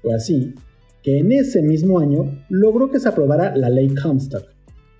Fue 0.00 0.14
así 0.14 0.54
que 1.02 1.18
en 1.18 1.32
ese 1.32 1.62
mismo 1.62 1.98
año 1.98 2.44
logró 2.48 2.90
que 2.90 3.00
se 3.00 3.08
aprobara 3.08 3.56
la 3.56 3.68
ley 3.68 3.88
Comstock, 3.94 4.44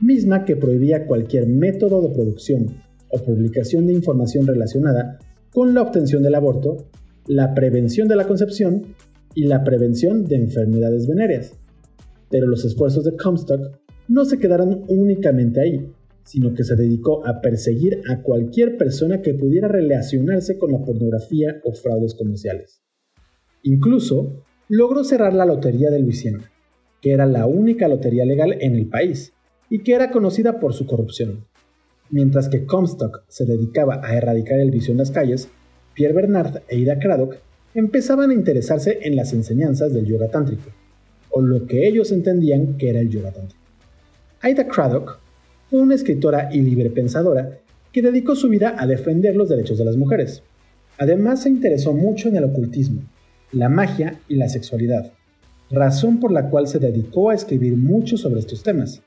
misma 0.00 0.44
que 0.44 0.56
prohibía 0.56 1.06
cualquier 1.06 1.46
método 1.46 2.02
de 2.02 2.10
producción 2.14 2.66
o 3.08 3.18
publicación 3.18 3.86
de 3.86 3.92
información 3.92 4.46
relacionada 4.46 5.18
con 5.52 5.74
la 5.74 5.82
obtención 5.82 6.22
del 6.22 6.34
aborto, 6.34 6.88
la 7.26 7.54
prevención 7.54 8.08
de 8.08 8.16
la 8.16 8.26
concepción 8.26 8.94
y 9.34 9.44
la 9.44 9.62
prevención 9.62 10.24
de 10.24 10.36
enfermedades 10.36 11.06
venéreas. 11.06 11.52
Pero 12.28 12.46
los 12.46 12.64
esfuerzos 12.64 13.04
de 13.04 13.16
Comstock 13.16 13.78
no 14.08 14.24
se 14.24 14.38
quedaron 14.38 14.84
únicamente 14.88 15.60
ahí, 15.60 15.92
sino 16.24 16.54
que 16.54 16.64
se 16.64 16.76
dedicó 16.76 17.26
a 17.26 17.40
perseguir 17.40 18.02
a 18.08 18.22
cualquier 18.22 18.76
persona 18.76 19.22
que 19.22 19.34
pudiera 19.34 19.68
relacionarse 19.68 20.58
con 20.58 20.72
la 20.72 20.84
pornografía 20.84 21.60
o 21.64 21.72
fraudes 21.72 22.14
comerciales. 22.14 22.82
Incluso 23.62 24.44
logró 24.68 25.04
cerrar 25.04 25.34
la 25.34 25.44
Lotería 25.44 25.90
de 25.90 26.00
Luisiana, 26.00 26.50
que 27.00 27.12
era 27.12 27.26
la 27.26 27.46
única 27.46 27.88
lotería 27.88 28.24
legal 28.24 28.56
en 28.60 28.74
el 28.76 28.88
país 28.88 29.32
y 29.68 29.82
que 29.82 29.94
era 29.94 30.10
conocida 30.10 30.60
por 30.60 30.74
su 30.74 30.86
corrupción. 30.86 31.46
Mientras 32.10 32.48
que 32.48 32.66
Comstock 32.66 33.22
se 33.28 33.46
dedicaba 33.46 34.00
a 34.04 34.16
erradicar 34.16 34.60
el 34.60 34.70
vicio 34.70 34.92
en 34.92 34.98
las 34.98 35.10
calles, 35.10 35.48
Pierre 35.94 36.14
Bernard 36.14 36.62
e 36.68 36.78
Ida 36.78 36.98
Craddock 36.98 37.36
empezaban 37.74 38.30
a 38.30 38.34
interesarse 38.34 38.98
en 39.02 39.16
las 39.16 39.32
enseñanzas 39.32 39.92
del 39.92 40.06
yoga 40.06 40.28
tántrico, 40.28 40.70
o 41.30 41.40
lo 41.40 41.66
que 41.66 41.86
ellos 41.86 42.10
entendían 42.10 42.76
que 42.76 42.90
era 42.90 43.00
el 43.00 43.08
yoga 43.08 43.32
tántrico. 43.32 43.59
Ida 44.42 44.66
Craddock 44.66 45.18
fue 45.68 45.80
una 45.80 45.94
escritora 45.94 46.48
y 46.50 46.62
librepensadora 46.62 47.58
que 47.92 48.00
dedicó 48.00 48.34
su 48.34 48.48
vida 48.48 48.74
a 48.78 48.86
defender 48.86 49.36
los 49.36 49.50
derechos 49.50 49.76
de 49.76 49.84
las 49.84 49.98
mujeres. 49.98 50.42
Además 50.96 51.42
se 51.42 51.50
interesó 51.50 51.92
mucho 51.92 52.30
en 52.30 52.36
el 52.36 52.44
ocultismo, 52.44 53.02
la 53.52 53.68
magia 53.68 54.18
y 54.28 54.36
la 54.36 54.48
sexualidad, 54.48 55.12
razón 55.70 56.20
por 56.20 56.32
la 56.32 56.48
cual 56.48 56.68
se 56.68 56.78
dedicó 56.78 57.28
a 57.28 57.34
escribir 57.34 57.76
mucho 57.76 58.16
sobre 58.16 58.40
estos 58.40 58.62
temas, 58.62 59.02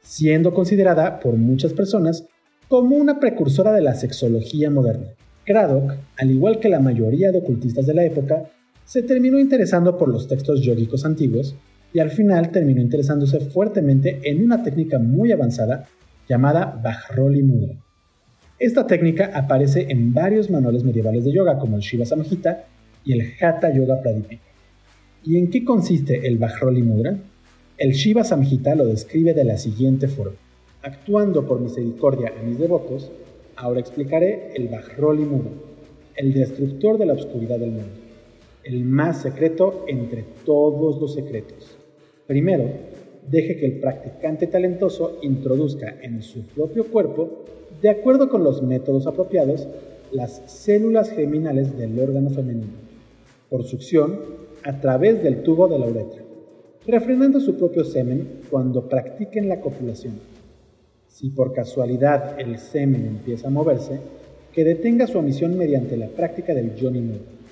siendo 0.00 0.52
considerada 0.52 1.20
por 1.20 1.36
muchas 1.36 1.72
personas 1.72 2.26
como 2.66 2.96
una 2.96 3.20
precursora 3.20 3.72
de 3.72 3.82
la 3.82 3.94
sexología 3.94 4.68
moderna. 4.68 5.10
Craddock, 5.44 5.94
al 6.18 6.30
igual 6.32 6.58
que 6.58 6.68
la 6.68 6.80
mayoría 6.80 7.30
de 7.30 7.38
ocultistas 7.38 7.86
de 7.86 7.94
la 7.94 8.04
época, 8.04 8.50
se 8.84 9.04
terminó 9.04 9.38
interesando 9.38 9.96
por 9.96 10.08
los 10.08 10.26
textos 10.26 10.60
yógicos 10.60 11.04
antiguos 11.04 11.54
y 11.92 12.00
al 12.00 12.10
final 12.10 12.50
terminó 12.50 12.80
interesándose 12.80 13.40
fuertemente 13.40 14.20
en 14.24 14.44
una 14.44 14.62
técnica 14.62 14.98
muy 14.98 15.32
avanzada 15.32 15.88
llamada 16.28 16.80
Bajroli 16.82 17.42
Mudra. 17.42 17.74
Esta 18.58 18.86
técnica 18.86 19.30
aparece 19.34 19.86
en 19.90 20.12
varios 20.14 20.50
manuales 20.50 20.84
medievales 20.84 21.24
de 21.24 21.32
yoga 21.32 21.58
como 21.58 21.76
el 21.76 21.82
Shiva 21.82 22.06
Samhita 22.06 22.64
y 23.04 23.12
el 23.12 23.32
Hatha 23.40 23.72
Yoga 23.74 24.00
Pradipika. 24.00 24.42
¿Y 25.24 25.36
en 25.36 25.50
qué 25.50 25.64
consiste 25.64 26.26
el 26.26 26.38
Bajroli 26.38 26.82
Mudra? 26.82 27.16
El 27.76 27.92
Shiva 27.92 28.24
Samhita 28.24 28.74
lo 28.74 28.86
describe 28.86 29.34
de 29.34 29.44
la 29.44 29.56
siguiente 29.56 30.08
forma 30.08 30.36
actuando 30.82 31.46
por 31.46 31.60
misericordia 31.60 32.34
a 32.38 32.42
mis 32.42 32.58
devotos, 32.58 33.10
ahora 33.56 33.80
explicaré 33.80 34.52
el 34.54 34.68
Bajroli 34.68 35.24
Mudra, 35.24 35.52
el 36.16 36.34
destructor 36.34 36.98
de 36.98 37.06
la 37.06 37.14
oscuridad 37.14 37.58
del 37.58 37.70
mundo, 37.70 37.92
el 38.64 38.84
más 38.84 39.22
secreto 39.22 39.84
entre 39.86 40.24
todos 40.44 41.00
los 41.00 41.14
secretos. 41.14 41.78
Primero, 42.32 42.64
deje 43.28 43.58
que 43.58 43.66
el 43.66 43.78
practicante 43.78 44.46
talentoso 44.46 45.18
introduzca 45.20 45.98
en 46.00 46.22
su 46.22 46.46
propio 46.46 46.86
cuerpo, 46.86 47.44
de 47.82 47.90
acuerdo 47.90 48.30
con 48.30 48.42
los 48.42 48.62
métodos 48.62 49.06
apropiados, 49.06 49.68
las 50.12 50.40
células 50.46 51.10
geminales 51.10 51.76
del 51.76 52.00
órgano 52.00 52.30
femenino, 52.30 52.72
por 53.50 53.64
succión 53.64 54.18
a 54.62 54.80
través 54.80 55.22
del 55.22 55.42
tubo 55.42 55.68
de 55.68 55.78
la 55.78 55.84
uretra, 55.84 56.22
refrenando 56.86 57.38
su 57.38 57.58
propio 57.58 57.84
semen 57.84 58.40
cuando 58.48 58.88
practiquen 58.88 59.50
la 59.50 59.60
copulación 59.60 60.14
si 61.08 61.28
por 61.28 61.52
casualidad 61.52 62.40
el 62.40 62.58
semen 62.58 63.04
empieza 63.04 63.48
a 63.48 63.50
moverse, 63.50 63.98
que 64.54 64.64
detenga 64.64 65.06
su 65.06 65.18
emisión 65.18 65.58
mediante 65.58 65.98
la 65.98 66.08
práctica 66.08 66.54
del 66.54 66.72
Johnny 66.80 67.02
Move. 67.02 67.42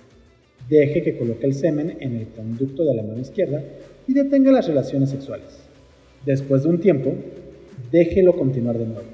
Deje 0.71 1.03
que 1.03 1.19
coloque 1.19 1.45
el 1.45 1.53
semen 1.53 1.99
en 2.01 2.16
el 2.16 2.29
conducto 2.29 2.83
de 2.87 2.95
la 2.95 3.03
mano 3.03 3.21
izquierda 3.21 3.62
y 4.11 4.12
detenga 4.12 4.51
las 4.51 4.66
relaciones 4.66 5.11
sexuales. 5.11 5.46
Después 6.27 6.64
de 6.64 6.68
un 6.68 6.81
tiempo, 6.81 7.14
déjelo 7.92 8.37
continuar 8.37 8.77
de 8.77 8.87
nuevo. 8.87 9.07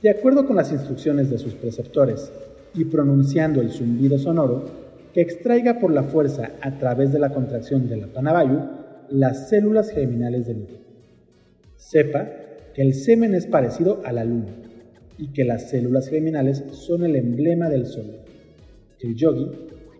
De 0.00 0.08
acuerdo 0.08 0.46
con 0.46 0.56
las 0.56 0.72
instrucciones 0.72 1.28
de 1.28 1.36
sus 1.36 1.52
preceptores 1.52 2.32
y 2.72 2.86
pronunciando 2.86 3.60
el 3.60 3.70
zumbido 3.70 4.18
sonoro, 4.18 4.64
que 5.12 5.20
extraiga 5.20 5.78
por 5.80 5.92
la 5.92 6.04
fuerza 6.04 6.52
a 6.62 6.78
través 6.78 7.12
de 7.12 7.18
la 7.18 7.28
contracción 7.28 7.90
de 7.90 7.98
la 7.98 8.06
panavayu 8.06 8.60
las 9.10 9.50
células 9.50 9.90
germinales 9.90 10.46
del 10.46 10.62
útero. 10.62 10.80
Sepa 11.76 12.26
que 12.74 12.80
el 12.80 12.94
semen 12.94 13.34
es 13.34 13.46
parecido 13.46 14.00
a 14.06 14.12
la 14.12 14.24
luna 14.24 14.54
y 15.18 15.26
que 15.34 15.44
las 15.44 15.68
células 15.68 16.08
geminales 16.08 16.64
son 16.72 17.04
el 17.04 17.16
emblema 17.16 17.68
del 17.68 17.84
sol. 17.84 18.06
Que 18.98 19.08
el 19.08 19.14
yogi 19.14 19.46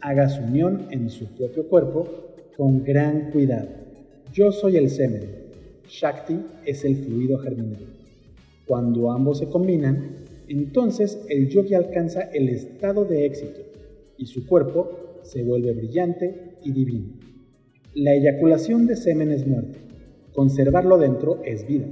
haga 0.00 0.30
su 0.30 0.42
unión 0.42 0.86
en 0.90 1.10
su 1.10 1.26
propio 1.26 1.68
cuerpo 1.68 2.08
con 2.56 2.82
gran 2.82 3.30
cuidado. 3.30 3.79
Yo 4.32 4.52
soy 4.52 4.76
el 4.76 4.90
semen, 4.90 5.22
Shakti 5.88 6.38
es 6.64 6.84
el 6.84 6.96
fluido 6.96 7.38
germinal. 7.38 7.84
Cuando 8.64 9.10
ambos 9.10 9.38
se 9.38 9.48
combinan, 9.48 10.18
entonces 10.46 11.20
el 11.28 11.48
yogi 11.48 11.74
alcanza 11.74 12.22
el 12.32 12.48
estado 12.48 13.04
de 13.04 13.26
éxito 13.26 13.60
y 14.16 14.26
su 14.26 14.46
cuerpo 14.46 15.18
se 15.22 15.42
vuelve 15.42 15.72
brillante 15.72 16.58
y 16.62 16.70
divino. 16.70 17.08
La 17.94 18.14
eyaculación 18.14 18.86
de 18.86 18.94
semen 18.94 19.32
es 19.32 19.48
muerte, 19.48 19.78
conservarlo 20.32 20.96
dentro 20.96 21.42
es 21.44 21.66
vida. 21.66 21.86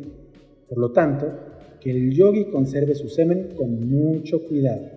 Por 0.68 0.79
lo 0.79 0.92
tanto, 0.92 1.33
que 1.81 1.90
el 1.90 2.12
yogi 2.12 2.44
conserve 2.44 2.94
su 2.94 3.09
semen 3.09 3.48
con 3.57 3.88
mucho 3.88 4.46
cuidado. 4.46 4.88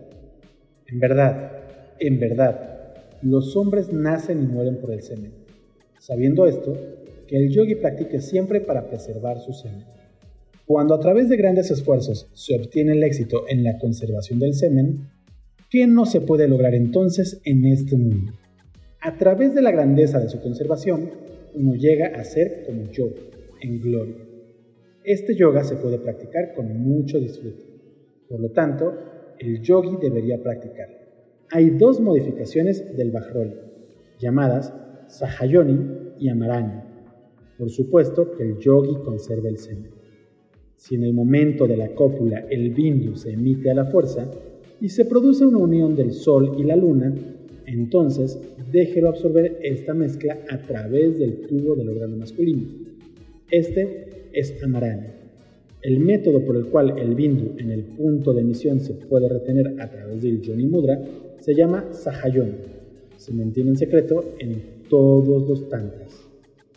En 0.86 1.00
verdad, 1.00 1.54
en 1.98 2.20
verdad, 2.20 2.94
los 3.24 3.56
hombres 3.56 3.92
nacen 3.92 4.44
y 4.44 4.46
mueren 4.46 4.78
por 4.78 4.92
el 4.92 5.02
semen. 5.02 5.32
Sabiendo 5.98 6.46
esto, 6.46 6.76
el 7.32 7.50
yogi 7.50 7.76
practique 7.76 8.22
siempre 8.22 8.62
para 8.62 8.88
preservar 8.88 9.40
su 9.40 9.54
semen. 9.54 9.86
Cuando 10.66 10.94
a 10.94 11.00
través 11.00 11.30
de 11.30 11.38
grandes 11.38 11.72
esfuerzos 11.72 12.30
se 12.34 12.56
obtiene 12.56 12.94
el 12.94 13.04
éxito 13.04 13.46
en 13.48 13.64
la 13.64 13.78
conservación 13.78 14.40
del 14.40 14.54
semen, 14.54 15.10
¿qué 15.70 15.88
no 15.88 16.06
se 16.06 16.22
puede 16.22 16.48
lograr 16.48 16.76
entonces 16.76 17.42
en 17.46 17.66
este 17.66 17.98
mundo? 17.98 18.34
A 19.02 19.18
través 19.18 19.56
de 19.56 19.62
la 19.62 19.72
grandeza 19.72 20.20
de 20.20 20.30
su 20.30 20.42
conservación, 20.42 21.10
uno 21.56 21.76
llega 21.76 22.08
a 22.08 22.24
ser 22.24 22.64
como 22.66 22.92
yo, 22.92 23.10
en 23.62 23.82
gloria. 23.82 24.16
Este 25.04 25.36
yoga 25.36 25.64
se 25.64 25.76
puede 25.76 25.98
practicar 25.98 26.54
con 26.54 26.78
mucho 26.78 27.20
disfrute. 27.20 27.64
Por 28.30 28.40
lo 28.40 28.50
tanto, 28.52 28.94
el 29.40 29.62
yogi 29.62 29.98
debería 30.02 30.42
practicarlo. 30.42 30.98
Hay 31.50 31.72
dos 31.72 32.00
modificaciones 32.00 32.96
del 32.96 33.12
Bajroli, 33.12 33.56
llamadas 34.20 34.74
Sahayoni 35.08 36.14
y 36.20 36.30
Amarani. 36.30 36.91
Por 37.62 37.70
supuesto 37.70 38.32
que 38.32 38.42
el 38.42 38.58
yogi 38.58 38.96
conserva 39.06 39.48
el 39.48 39.60
semen. 39.60 39.92
Si 40.78 40.96
en 40.96 41.04
el 41.04 41.14
momento 41.14 41.68
de 41.68 41.78
la 41.78 41.94
cópula 41.94 42.48
el 42.50 42.72
bindu 42.72 43.16
se 43.16 43.34
emite 43.34 43.70
a 43.70 43.76
la 43.76 43.86
fuerza 43.86 44.32
y 44.82 44.90
se 44.90 45.06
produce 45.06 45.46
una 45.46 45.60
unión 45.60 45.96
del 45.96 46.12
sol 46.12 46.56
y 46.58 46.64
la 46.64 46.76
luna, 46.76 47.14
entonces 47.68 48.40
déjelo 48.72 49.10
absorber 49.10 49.60
esta 49.62 49.94
mezcla 49.94 50.40
a 50.50 50.58
través 50.66 51.20
del 51.20 51.42
tubo 51.42 51.76
del 51.76 51.90
órgano 51.90 52.18
masculino. 52.18 52.64
Este 53.52 54.30
es 54.34 54.56
Amarani. 54.64 55.10
El 55.84 56.00
método 56.00 56.44
por 56.44 56.56
el 56.56 56.66
cual 56.66 56.98
el 56.98 57.14
bindu 57.14 57.60
en 57.60 57.70
el 57.70 57.84
punto 57.84 58.34
de 58.34 58.42
emisión 58.42 58.80
se 58.80 58.96
puede 58.96 59.30
retener 59.30 59.80
a 59.80 59.88
través 59.88 60.24
del 60.24 60.42
yoni 60.42 60.66
mudra 60.66 61.00
se 61.38 61.54
llama 61.54 61.90
Sahayoni. 61.92 62.56
Se 63.18 63.32
mantiene 63.32 63.70
en 63.70 63.78
secreto 63.78 64.34
en 64.40 64.64
todos 64.90 65.48
los 65.48 65.70
tantras. 65.70 66.31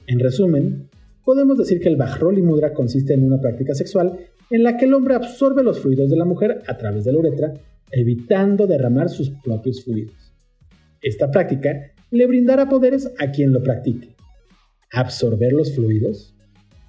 En 0.06 0.20
resumen, 0.20 0.90
podemos 1.24 1.56
decir 1.56 1.80
que 1.80 1.88
el 1.88 1.96
Bajroli 1.96 2.42
Mudra 2.42 2.74
consiste 2.74 3.14
en 3.14 3.24
una 3.24 3.40
práctica 3.40 3.74
sexual 3.74 4.18
en 4.50 4.62
la 4.62 4.76
que 4.76 4.84
el 4.84 4.94
hombre 4.94 5.14
absorbe 5.14 5.62
los 5.62 5.80
fluidos 5.80 6.10
de 6.10 6.16
la 6.16 6.24
mujer 6.24 6.62
a 6.66 6.76
través 6.76 7.04
de 7.04 7.12
la 7.12 7.18
uretra, 7.18 7.54
evitando 7.90 8.66
derramar 8.66 9.08
sus 9.08 9.30
propios 9.30 9.82
fluidos. 9.82 10.34
Esta 11.00 11.30
práctica 11.30 11.92
le 12.10 12.26
brindará 12.26 12.68
poderes 12.68 13.10
a 13.18 13.30
quien 13.30 13.52
lo 13.52 13.62
practique. 13.62 14.14
¿Absorber 14.92 15.52
los 15.52 15.74
fluidos? 15.74 16.34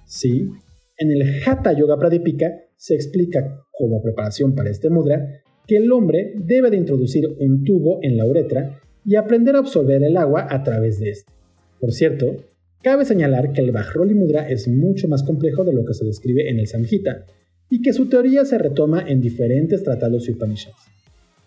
Sí, 0.06 0.50
en 0.98 1.10
el 1.10 1.42
Hatha 1.44 1.72
Yoga 1.72 1.98
Pradipika 1.98 2.52
se 2.76 2.94
explica 2.94 3.62
como 3.72 4.02
preparación 4.02 4.54
para 4.54 4.70
este 4.70 4.90
mudra 4.90 5.42
que 5.66 5.76
el 5.76 5.90
hombre 5.90 6.34
debe 6.36 6.70
de 6.70 6.76
introducir 6.76 7.26
un 7.40 7.64
tubo 7.64 7.98
en 8.02 8.16
la 8.16 8.24
uretra 8.24 8.80
y 9.04 9.16
aprender 9.16 9.56
a 9.56 9.60
absorber 9.60 10.02
el 10.02 10.16
agua 10.16 10.46
a 10.48 10.62
través 10.62 11.00
de 11.00 11.10
este. 11.10 11.32
Por 11.80 11.92
cierto, 11.92 12.36
cabe 12.82 13.04
señalar 13.04 13.52
que 13.52 13.60
el 13.60 13.72
Bajroli 13.72 14.14
Mudra 14.14 14.48
es 14.48 14.68
mucho 14.68 15.08
más 15.08 15.22
complejo 15.22 15.64
de 15.64 15.72
lo 15.72 15.84
que 15.84 15.94
se 15.94 16.04
describe 16.04 16.48
en 16.48 16.58
el 16.58 16.66
Samhita 16.66 17.24
y 17.68 17.82
que 17.82 17.92
su 17.92 18.08
teoría 18.08 18.44
se 18.44 18.58
retoma 18.58 19.02
en 19.06 19.20
diferentes 19.20 19.82
tratados 19.82 20.28
y 20.28 20.32
Upanishads. 20.32 20.76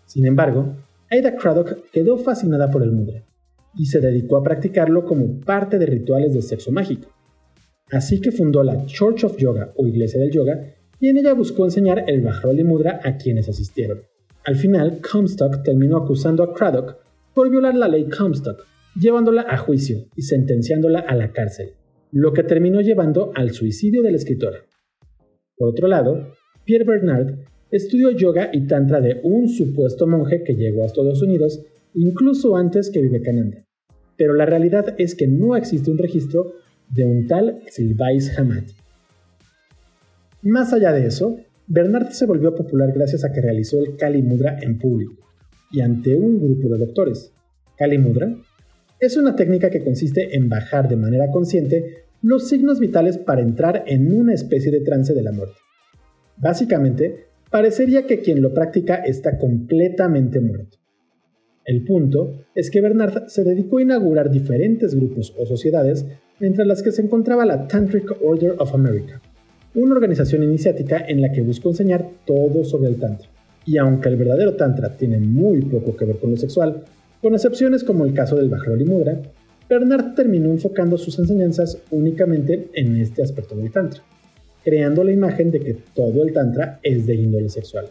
Sin 0.06 0.26
embargo, 0.26 0.76
Aida 1.08 1.36
Craddock 1.36 1.90
quedó 1.90 2.18
fascinada 2.18 2.70
por 2.70 2.82
el 2.82 2.92
mudra 2.92 3.22
y 3.74 3.86
se 3.86 4.00
dedicó 4.00 4.36
a 4.36 4.42
practicarlo 4.42 5.04
como 5.04 5.40
parte 5.40 5.78
de 5.78 5.86
rituales 5.86 6.34
de 6.34 6.42
sexo 6.42 6.72
mágico. 6.72 7.08
Así 7.90 8.20
que 8.20 8.32
fundó 8.32 8.62
la 8.62 8.86
Church 8.86 9.24
of 9.24 9.36
Yoga 9.36 9.72
o 9.76 9.86
Iglesia 9.86 10.20
del 10.20 10.30
Yoga 10.30 10.74
y 11.00 11.08
en 11.08 11.18
ella 11.18 11.32
buscó 11.32 11.64
enseñar 11.64 12.04
el 12.06 12.20
Bajroli 12.20 12.62
Mudra 12.62 13.00
a 13.02 13.16
quienes 13.16 13.48
asistieron. 13.48 14.02
Al 14.44 14.56
final, 14.56 15.00
Comstock 15.00 15.62
terminó 15.62 15.96
acusando 15.96 16.42
a 16.42 16.54
Craddock 16.54 16.96
por 17.34 17.50
violar 17.50 17.74
la 17.74 17.88
ley 17.88 18.08
Comstock, 18.08 18.66
llevándola 18.94 19.46
a 19.48 19.56
juicio 19.56 20.06
y 20.16 20.22
sentenciándola 20.22 21.00
a 21.00 21.14
la 21.14 21.32
cárcel, 21.32 21.74
lo 22.12 22.32
que 22.32 22.42
terminó 22.42 22.80
llevando 22.80 23.32
al 23.34 23.50
suicidio 23.50 24.02
de 24.02 24.10
la 24.10 24.16
escritora. 24.16 24.58
Por 25.56 25.68
otro 25.68 25.88
lado, 25.88 26.34
Pierre 26.64 26.84
Bernard 26.84 27.34
estudió 27.70 28.10
yoga 28.10 28.50
y 28.52 28.66
tantra 28.66 29.00
de 29.00 29.20
un 29.22 29.48
supuesto 29.48 30.06
monje 30.06 30.42
que 30.44 30.54
llegó 30.54 30.82
a 30.82 30.86
Estados 30.86 31.22
Unidos 31.22 31.64
incluso 31.94 32.56
antes 32.56 32.90
que 32.90 33.00
Vivekananda. 33.00 33.64
Pero 34.16 34.34
la 34.34 34.46
realidad 34.46 34.94
es 34.98 35.14
que 35.14 35.26
no 35.26 35.56
existe 35.56 35.90
un 35.90 35.98
registro 35.98 36.52
de 36.88 37.04
un 37.04 37.26
tal 37.26 37.62
Silvais 37.68 38.36
Hamati. 38.38 38.74
Más 40.42 40.72
allá 40.72 40.92
de 40.92 41.06
eso, 41.06 41.36
Bernard 41.66 42.10
se 42.10 42.26
volvió 42.26 42.54
popular 42.54 42.92
gracias 42.92 43.24
a 43.24 43.32
que 43.32 43.40
realizó 43.40 43.78
el 43.78 43.96
Kali 43.96 44.22
Mudra 44.22 44.58
en 44.60 44.78
público 44.78 45.28
y 45.70 45.80
ante 45.80 46.16
un 46.16 46.40
grupo 46.40 46.68
de 46.68 46.78
doctores. 46.78 47.32
Kali 47.76 47.98
Mudra 47.98 48.34
es 49.00 49.16
una 49.16 49.34
técnica 49.34 49.70
que 49.70 49.82
consiste 49.82 50.36
en 50.36 50.48
bajar 50.48 50.88
de 50.88 50.96
manera 50.96 51.30
consciente 51.30 52.04
los 52.22 52.48
signos 52.48 52.78
vitales 52.78 53.16
para 53.16 53.40
entrar 53.40 53.82
en 53.86 54.12
una 54.14 54.34
especie 54.34 54.70
de 54.70 54.80
trance 54.80 55.14
de 55.14 55.22
la 55.22 55.32
muerte. 55.32 55.56
Básicamente, 56.36 57.24
parecería 57.50 58.06
que 58.06 58.20
quien 58.20 58.42
lo 58.42 58.52
practica 58.52 58.96
está 58.96 59.38
completamente 59.38 60.40
muerto. 60.40 60.76
El 61.64 61.84
punto 61.84 62.44
es 62.54 62.70
que 62.70 62.82
Bernard 62.82 63.28
se 63.28 63.42
dedicó 63.42 63.78
a 63.78 63.82
inaugurar 63.82 64.30
diferentes 64.30 64.94
grupos 64.94 65.34
o 65.38 65.46
sociedades, 65.46 66.06
entre 66.40 66.66
las 66.66 66.82
que 66.82 66.92
se 66.92 67.02
encontraba 67.02 67.46
la 67.46 67.66
Tantric 67.66 68.16
Order 68.22 68.54
of 68.58 68.74
America, 68.74 69.20
una 69.74 69.94
organización 69.94 70.42
iniciática 70.42 71.04
en 71.06 71.20
la 71.20 71.32
que 71.32 71.42
buscó 71.42 71.70
enseñar 71.70 72.06
todo 72.26 72.64
sobre 72.64 72.88
el 72.88 72.98
Tantra. 72.98 73.28
Y 73.64 73.78
aunque 73.78 74.08
el 74.08 74.16
verdadero 74.16 74.56
Tantra 74.56 74.96
tiene 74.96 75.20
muy 75.20 75.62
poco 75.62 75.96
que 75.96 76.06
ver 76.06 76.18
con 76.18 76.30
lo 76.30 76.36
sexual, 76.36 76.84
con 77.20 77.34
excepciones 77.34 77.84
como 77.84 78.04
el 78.04 78.14
caso 78.14 78.36
del 78.36 78.48
Bajroli 78.48 78.84
Mudra, 78.84 79.20
Bernard 79.68 80.14
terminó 80.14 80.50
enfocando 80.50 80.98
sus 80.98 81.18
enseñanzas 81.18 81.78
únicamente 81.90 82.68
en 82.74 82.96
este 82.96 83.22
aspecto 83.22 83.54
del 83.54 83.70
Tantra, 83.70 84.02
creando 84.64 85.04
la 85.04 85.12
imagen 85.12 85.50
de 85.50 85.60
que 85.60 85.76
todo 85.94 86.22
el 86.22 86.32
Tantra 86.32 86.80
es 86.82 87.06
de 87.06 87.14
índole 87.14 87.48
sexual. 87.48 87.86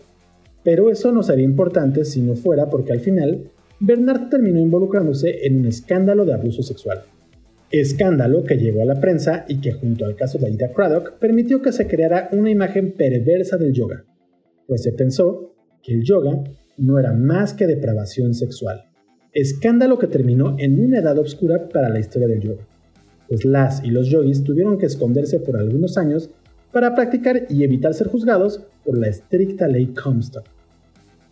Pero 0.63 0.89
eso 0.89 1.11
no 1.11 1.23
sería 1.23 1.45
importante 1.45 2.03
si 2.05 2.21
no 2.21 2.35
fuera 2.35 2.69
porque 2.69 2.91
al 2.91 2.99
final 2.99 3.49
Bernard 3.79 4.29
terminó 4.29 4.59
involucrándose 4.59 5.45
en 5.45 5.59
un 5.59 5.65
escándalo 5.67 6.25
de 6.25 6.33
abuso 6.33 6.63
sexual, 6.63 7.03
Escándalo 7.71 8.43
que 8.43 8.57
llegó 8.57 8.81
a 8.81 8.85
la 8.85 8.99
prensa 8.99 9.45
y 9.47 9.61
que 9.61 9.73
junto 9.73 10.03
al 10.03 10.15
caso 10.15 10.39
de 10.39 10.47
Aida 10.47 10.73
Craddock 10.73 11.19
permitió 11.19 11.61
que 11.61 11.71
se 11.71 11.85
creara 11.85 12.27
una 12.31 12.49
imagen 12.49 12.93
perversa 12.93 13.57
del 13.57 13.73
yoga, 13.73 14.05
pues 14.65 14.81
se 14.81 14.91
pensó 14.91 15.53
que 15.83 15.93
el 15.93 16.03
yoga 16.03 16.43
no 16.77 16.97
era 16.97 17.13
más 17.13 17.53
que 17.53 17.67
depravación 17.67 18.33
sexual. 18.33 18.88
Escándalo 19.39 19.97
que 19.97 20.07
terminó 20.07 20.57
en 20.59 20.83
una 20.83 20.99
edad 20.99 21.17
oscura 21.17 21.69
para 21.69 21.87
la 21.87 21.99
historia 21.99 22.27
del 22.27 22.41
yoga, 22.41 22.67
pues 23.29 23.45
las 23.45 23.81
y 23.85 23.89
los 23.89 24.09
yogis 24.09 24.43
tuvieron 24.43 24.77
que 24.77 24.85
esconderse 24.85 25.39
por 25.39 25.55
algunos 25.55 25.97
años 25.97 26.29
para 26.73 26.93
practicar 26.93 27.45
y 27.47 27.63
evitar 27.63 27.93
ser 27.93 28.07
juzgados 28.07 28.61
por 28.83 28.97
la 28.97 29.07
estricta 29.07 29.69
ley 29.69 29.93
Comstock. 29.93 30.43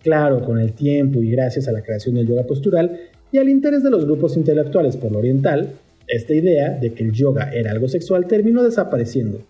Claro, 0.02 0.42
con 0.42 0.58
el 0.58 0.72
tiempo 0.72 1.22
y 1.22 1.32
gracias 1.32 1.68
a 1.68 1.74
la 1.74 1.82
creación 1.82 2.16
del 2.16 2.28
yoga 2.28 2.44
postural 2.44 2.98
y 3.30 3.40
al 3.40 3.50
interés 3.50 3.84
de 3.84 3.90
los 3.90 4.06
grupos 4.06 4.38
intelectuales 4.38 4.96
por 4.96 5.12
lo 5.12 5.20
oriental, 5.20 5.68
esta 6.08 6.34
idea 6.34 6.78
de 6.80 6.94
que 6.94 7.04
el 7.04 7.12
yoga 7.12 7.52
era 7.52 7.72
algo 7.72 7.90
sexual 7.90 8.26
terminó 8.26 8.64
desapareciendo, 8.64 9.42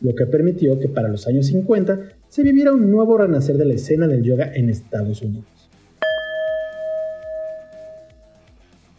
lo 0.00 0.14
que 0.14 0.24
permitió 0.24 0.78
que 0.78 0.88
para 0.88 1.10
los 1.10 1.26
años 1.26 1.48
50 1.48 2.00
se 2.30 2.42
viviera 2.42 2.72
un 2.72 2.90
nuevo 2.90 3.18
renacer 3.18 3.58
de 3.58 3.66
la 3.66 3.74
escena 3.74 4.08
del 4.08 4.22
yoga 4.22 4.50
en 4.54 4.70
Estados 4.70 5.20
Unidos. 5.20 5.55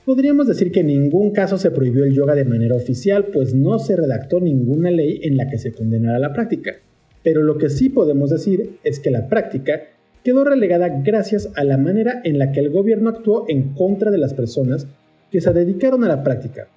Podríamos 0.08 0.48
decir 0.48 0.72
que 0.72 0.80
en 0.80 0.88
ningún 0.88 1.32
caso 1.32 1.58
se 1.58 1.70
prohibió 1.70 2.06
el 2.06 2.14
yoga 2.14 2.34
de 2.34 2.46
manera 2.46 2.78
oficial, 2.78 3.26
pues 3.26 3.54
no 3.54 3.78
se 3.78 3.98
redactó 3.98 4.40
ninguna 4.40 4.90
ley 4.90 5.20
en 5.24 5.36
la 5.36 5.50
que 5.50 5.58
se 5.58 5.74
condenara 5.74 6.18
la 6.18 6.32
práctica. 6.32 6.76
Pero 7.24 7.44
lo 7.44 7.58
que 7.58 7.68
sí 7.68 7.90
podemos 7.90 8.30
decir 8.30 8.78
es 8.86 9.02
que 9.02 9.12
la 9.12 9.28
práctica 9.28 9.82
quedó 10.24 10.46
relegada 10.46 11.02
gracias 11.04 11.50
a 11.58 11.66
la 11.66 11.78
manera 11.78 12.22
en 12.24 12.40
la 12.40 12.54
que 12.54 12.62
el 12.62 12.70
gobierno 12.70 13.10
actuó 13.10 13.44
en 13.50 13.74
contra 13.74 14.10
de 14.10 14.18
las 14.18 14.34
personas 14.34 14.88
que 15.30 15.42
se 15.42 15.52
dedicaron 15.52 16.06
a 16.06 16.08
la 16.08 16.24
práctica, 16.24 16.70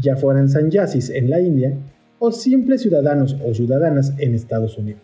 ya 0.00 0.16
fueran 0.16 0.48
sanyyasis 0.48 1.10
en 1.10 1.28
la 1.28 1.38
India 1.38 1.74
o 2.18 2.32
simples 2.32 2.80
ciudadanos 2.80 3.36
o 3.44 3.52
ciudadanas 3.52 4.14
en 4.16 4.34
Estados 4.34 4.78
Unidos. 4.78 5.02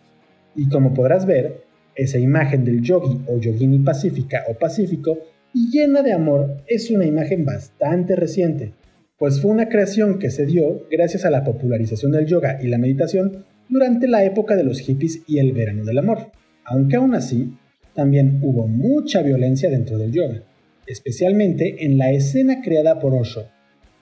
Y 0.54 0.70
como 0.70 0.94
podrás 0.94 1.26
ver, 1.26 1.60
esa 1.94 2.18
imagen 2.18 2.64
del 2.64 2.80
yogi 2.80 3.20
o 3.26 3.38
yogini 3.38 3.80
pacífica 3.80 4.44
o 4.48 4.54
pacífico 4.54 5.18
y 5.56 5.70
llena 5.70 6.02
de 6.02 6.12
amor 6.12 6.58
es 6.66 6.90
una 6.90 7.06
imagen 7.06 7.46
bastante 7.46 8.14
reciente, 8.14 8.74
pues 9.18 9.40
fue 9.40 9.50
una 9.50 9.70
creación 9.70 10.18
que 10.18 10.28
se 10.28 10.44
dio 10.44 10.86
gracias 10.90 11.24
a 11.24 11.30
la 11.30 11.44
popularización 11.44 12.12
del 12.12 12.26
yoga 12.26 12.58
y 12.62 12.66
la 12.66 12.76
meditación 12.76 13.46
durante 13.66 14.06
la 14.06 14.22
época 14.22 14.54
de 14.54 14.64
los 14.64 14.80
hippies 14.80 15.22
y 15.26 15.38
el 15.38 15.54
verano 15.54 15.86
del 15.86 15.96
amor. 15.96 16.30
Aunque 16.66 16.96
aún 16.96 17.14
así, 17.14 17.56
también 17.94 18.40
hubo 18.42 18.68
mucha 18.68 19.22
violencia 19.22 19.70
dentro 19.70 19.96
del 19.96 20.12
yoga, 20.12 20.42
especialmente 20.86 21.86
en 21.86 21.96
la 21.96 22.12
escena 22.12 22.60
creada 22.60 22.98
por 22.98 23.14
Osho, 23.14 23.48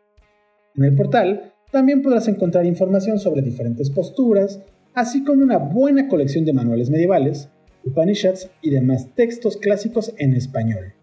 En 0.75 0.83
el 0.83 0.95
portal 0.95 1.53
También 1.71 2.01
podrás 2.01 2.27
encontrar 2.27 2.65
información 2.65 3.19
sobre 3.19 3.41
diferentes 3.41 3.89
posturas, 3.89 4.61
así 4.93 5.23
como 5.23 5.43
una 5.43 5.57
buena 5.57 6.07
colección 6.07 6.45
de 6.45 6.53
manuales 6.53 6.89
medievales, 6.89 7.49
Upanishads 7.83 8.49
y 8.61 8.69
demás 8.69 9.09
textos 9.13 9.57
clásicos 9.57 10.13
en 10.17 10.33
español. 10.35 10.93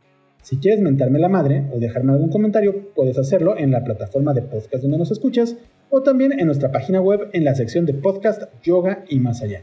Si 0.43 0.57
quieres 0.57 0.81
mentarme 0.81 1.19
la 1.19 1.29
madre 1.29 1.69
o 1.73 1.79
dejarme 1.79 2.13
algún 2.13 2.31
comentario, 2.31 2.93
puedes 2.95 3.19
hacerlo 3.19 3.57
en 3.59 3.71
la 3.71 3.85
plataforma 3.85 4.33
de 4.33 4.43
podcast 4.43 4.83
donde 4.83 4.99
nos 4.99 5.11
escuchas 5.11 5.57
o 5.91 6.03
también 6.03 6.33
en 6.39 6.47
nuestra 6.47 6.73
página 6.73 7.01
web 7.01 7.29
en 7.33 7.45
la 7.45 7.55
sección 7.55 7.85
de 7.85 7.95
podcast 7.95 8.45
Yoga 8.63 9.05
y 9.09 9.21
más 9.21 9.43
allá. 9.43 9.63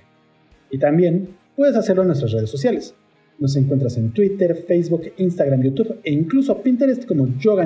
Y 0.70 0.78
también 0.78 1.36
puedes 1.56 1.76
hacerlo 1.76 2.04
en 2.04 2.10
nuestras 2.10 2.32
redes 2.32 2.50
sociales. 2.50 2.96
Nos 3.40 3.56
encuentras 3.56 3.96
en 3.96 4.12
Twitter, 4.12 4.66
Facebook, 4.68 5.14
Instagram, 5.18 5.64
YouTube 5.64 6.00
e 6.04 6.12
incluso 6.12 6.62
Pinterest 6.62 7.06
como 7.06 7.38
Yoga. 7.38 7.66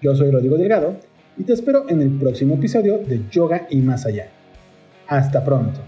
Yo 0.00 0.14
soy 0.14 0.30
Rodrigo 0.30 0.56
Delgado 0.56 0.96
y 1.36 1.44
te 1.44 1.52
espero 1.52 1.84
en 1.90 2.00
el 2.00 2.10
próximo 2.18 2.54
episodio 2.54 2.98
de 2.98 3.20
Yoga 3.30 3.66
y 3.68 3.76
más 3.76 4.06
allá. 4.06 4.28
Hasta 5.06 5.44
pronto. 5.44 5.80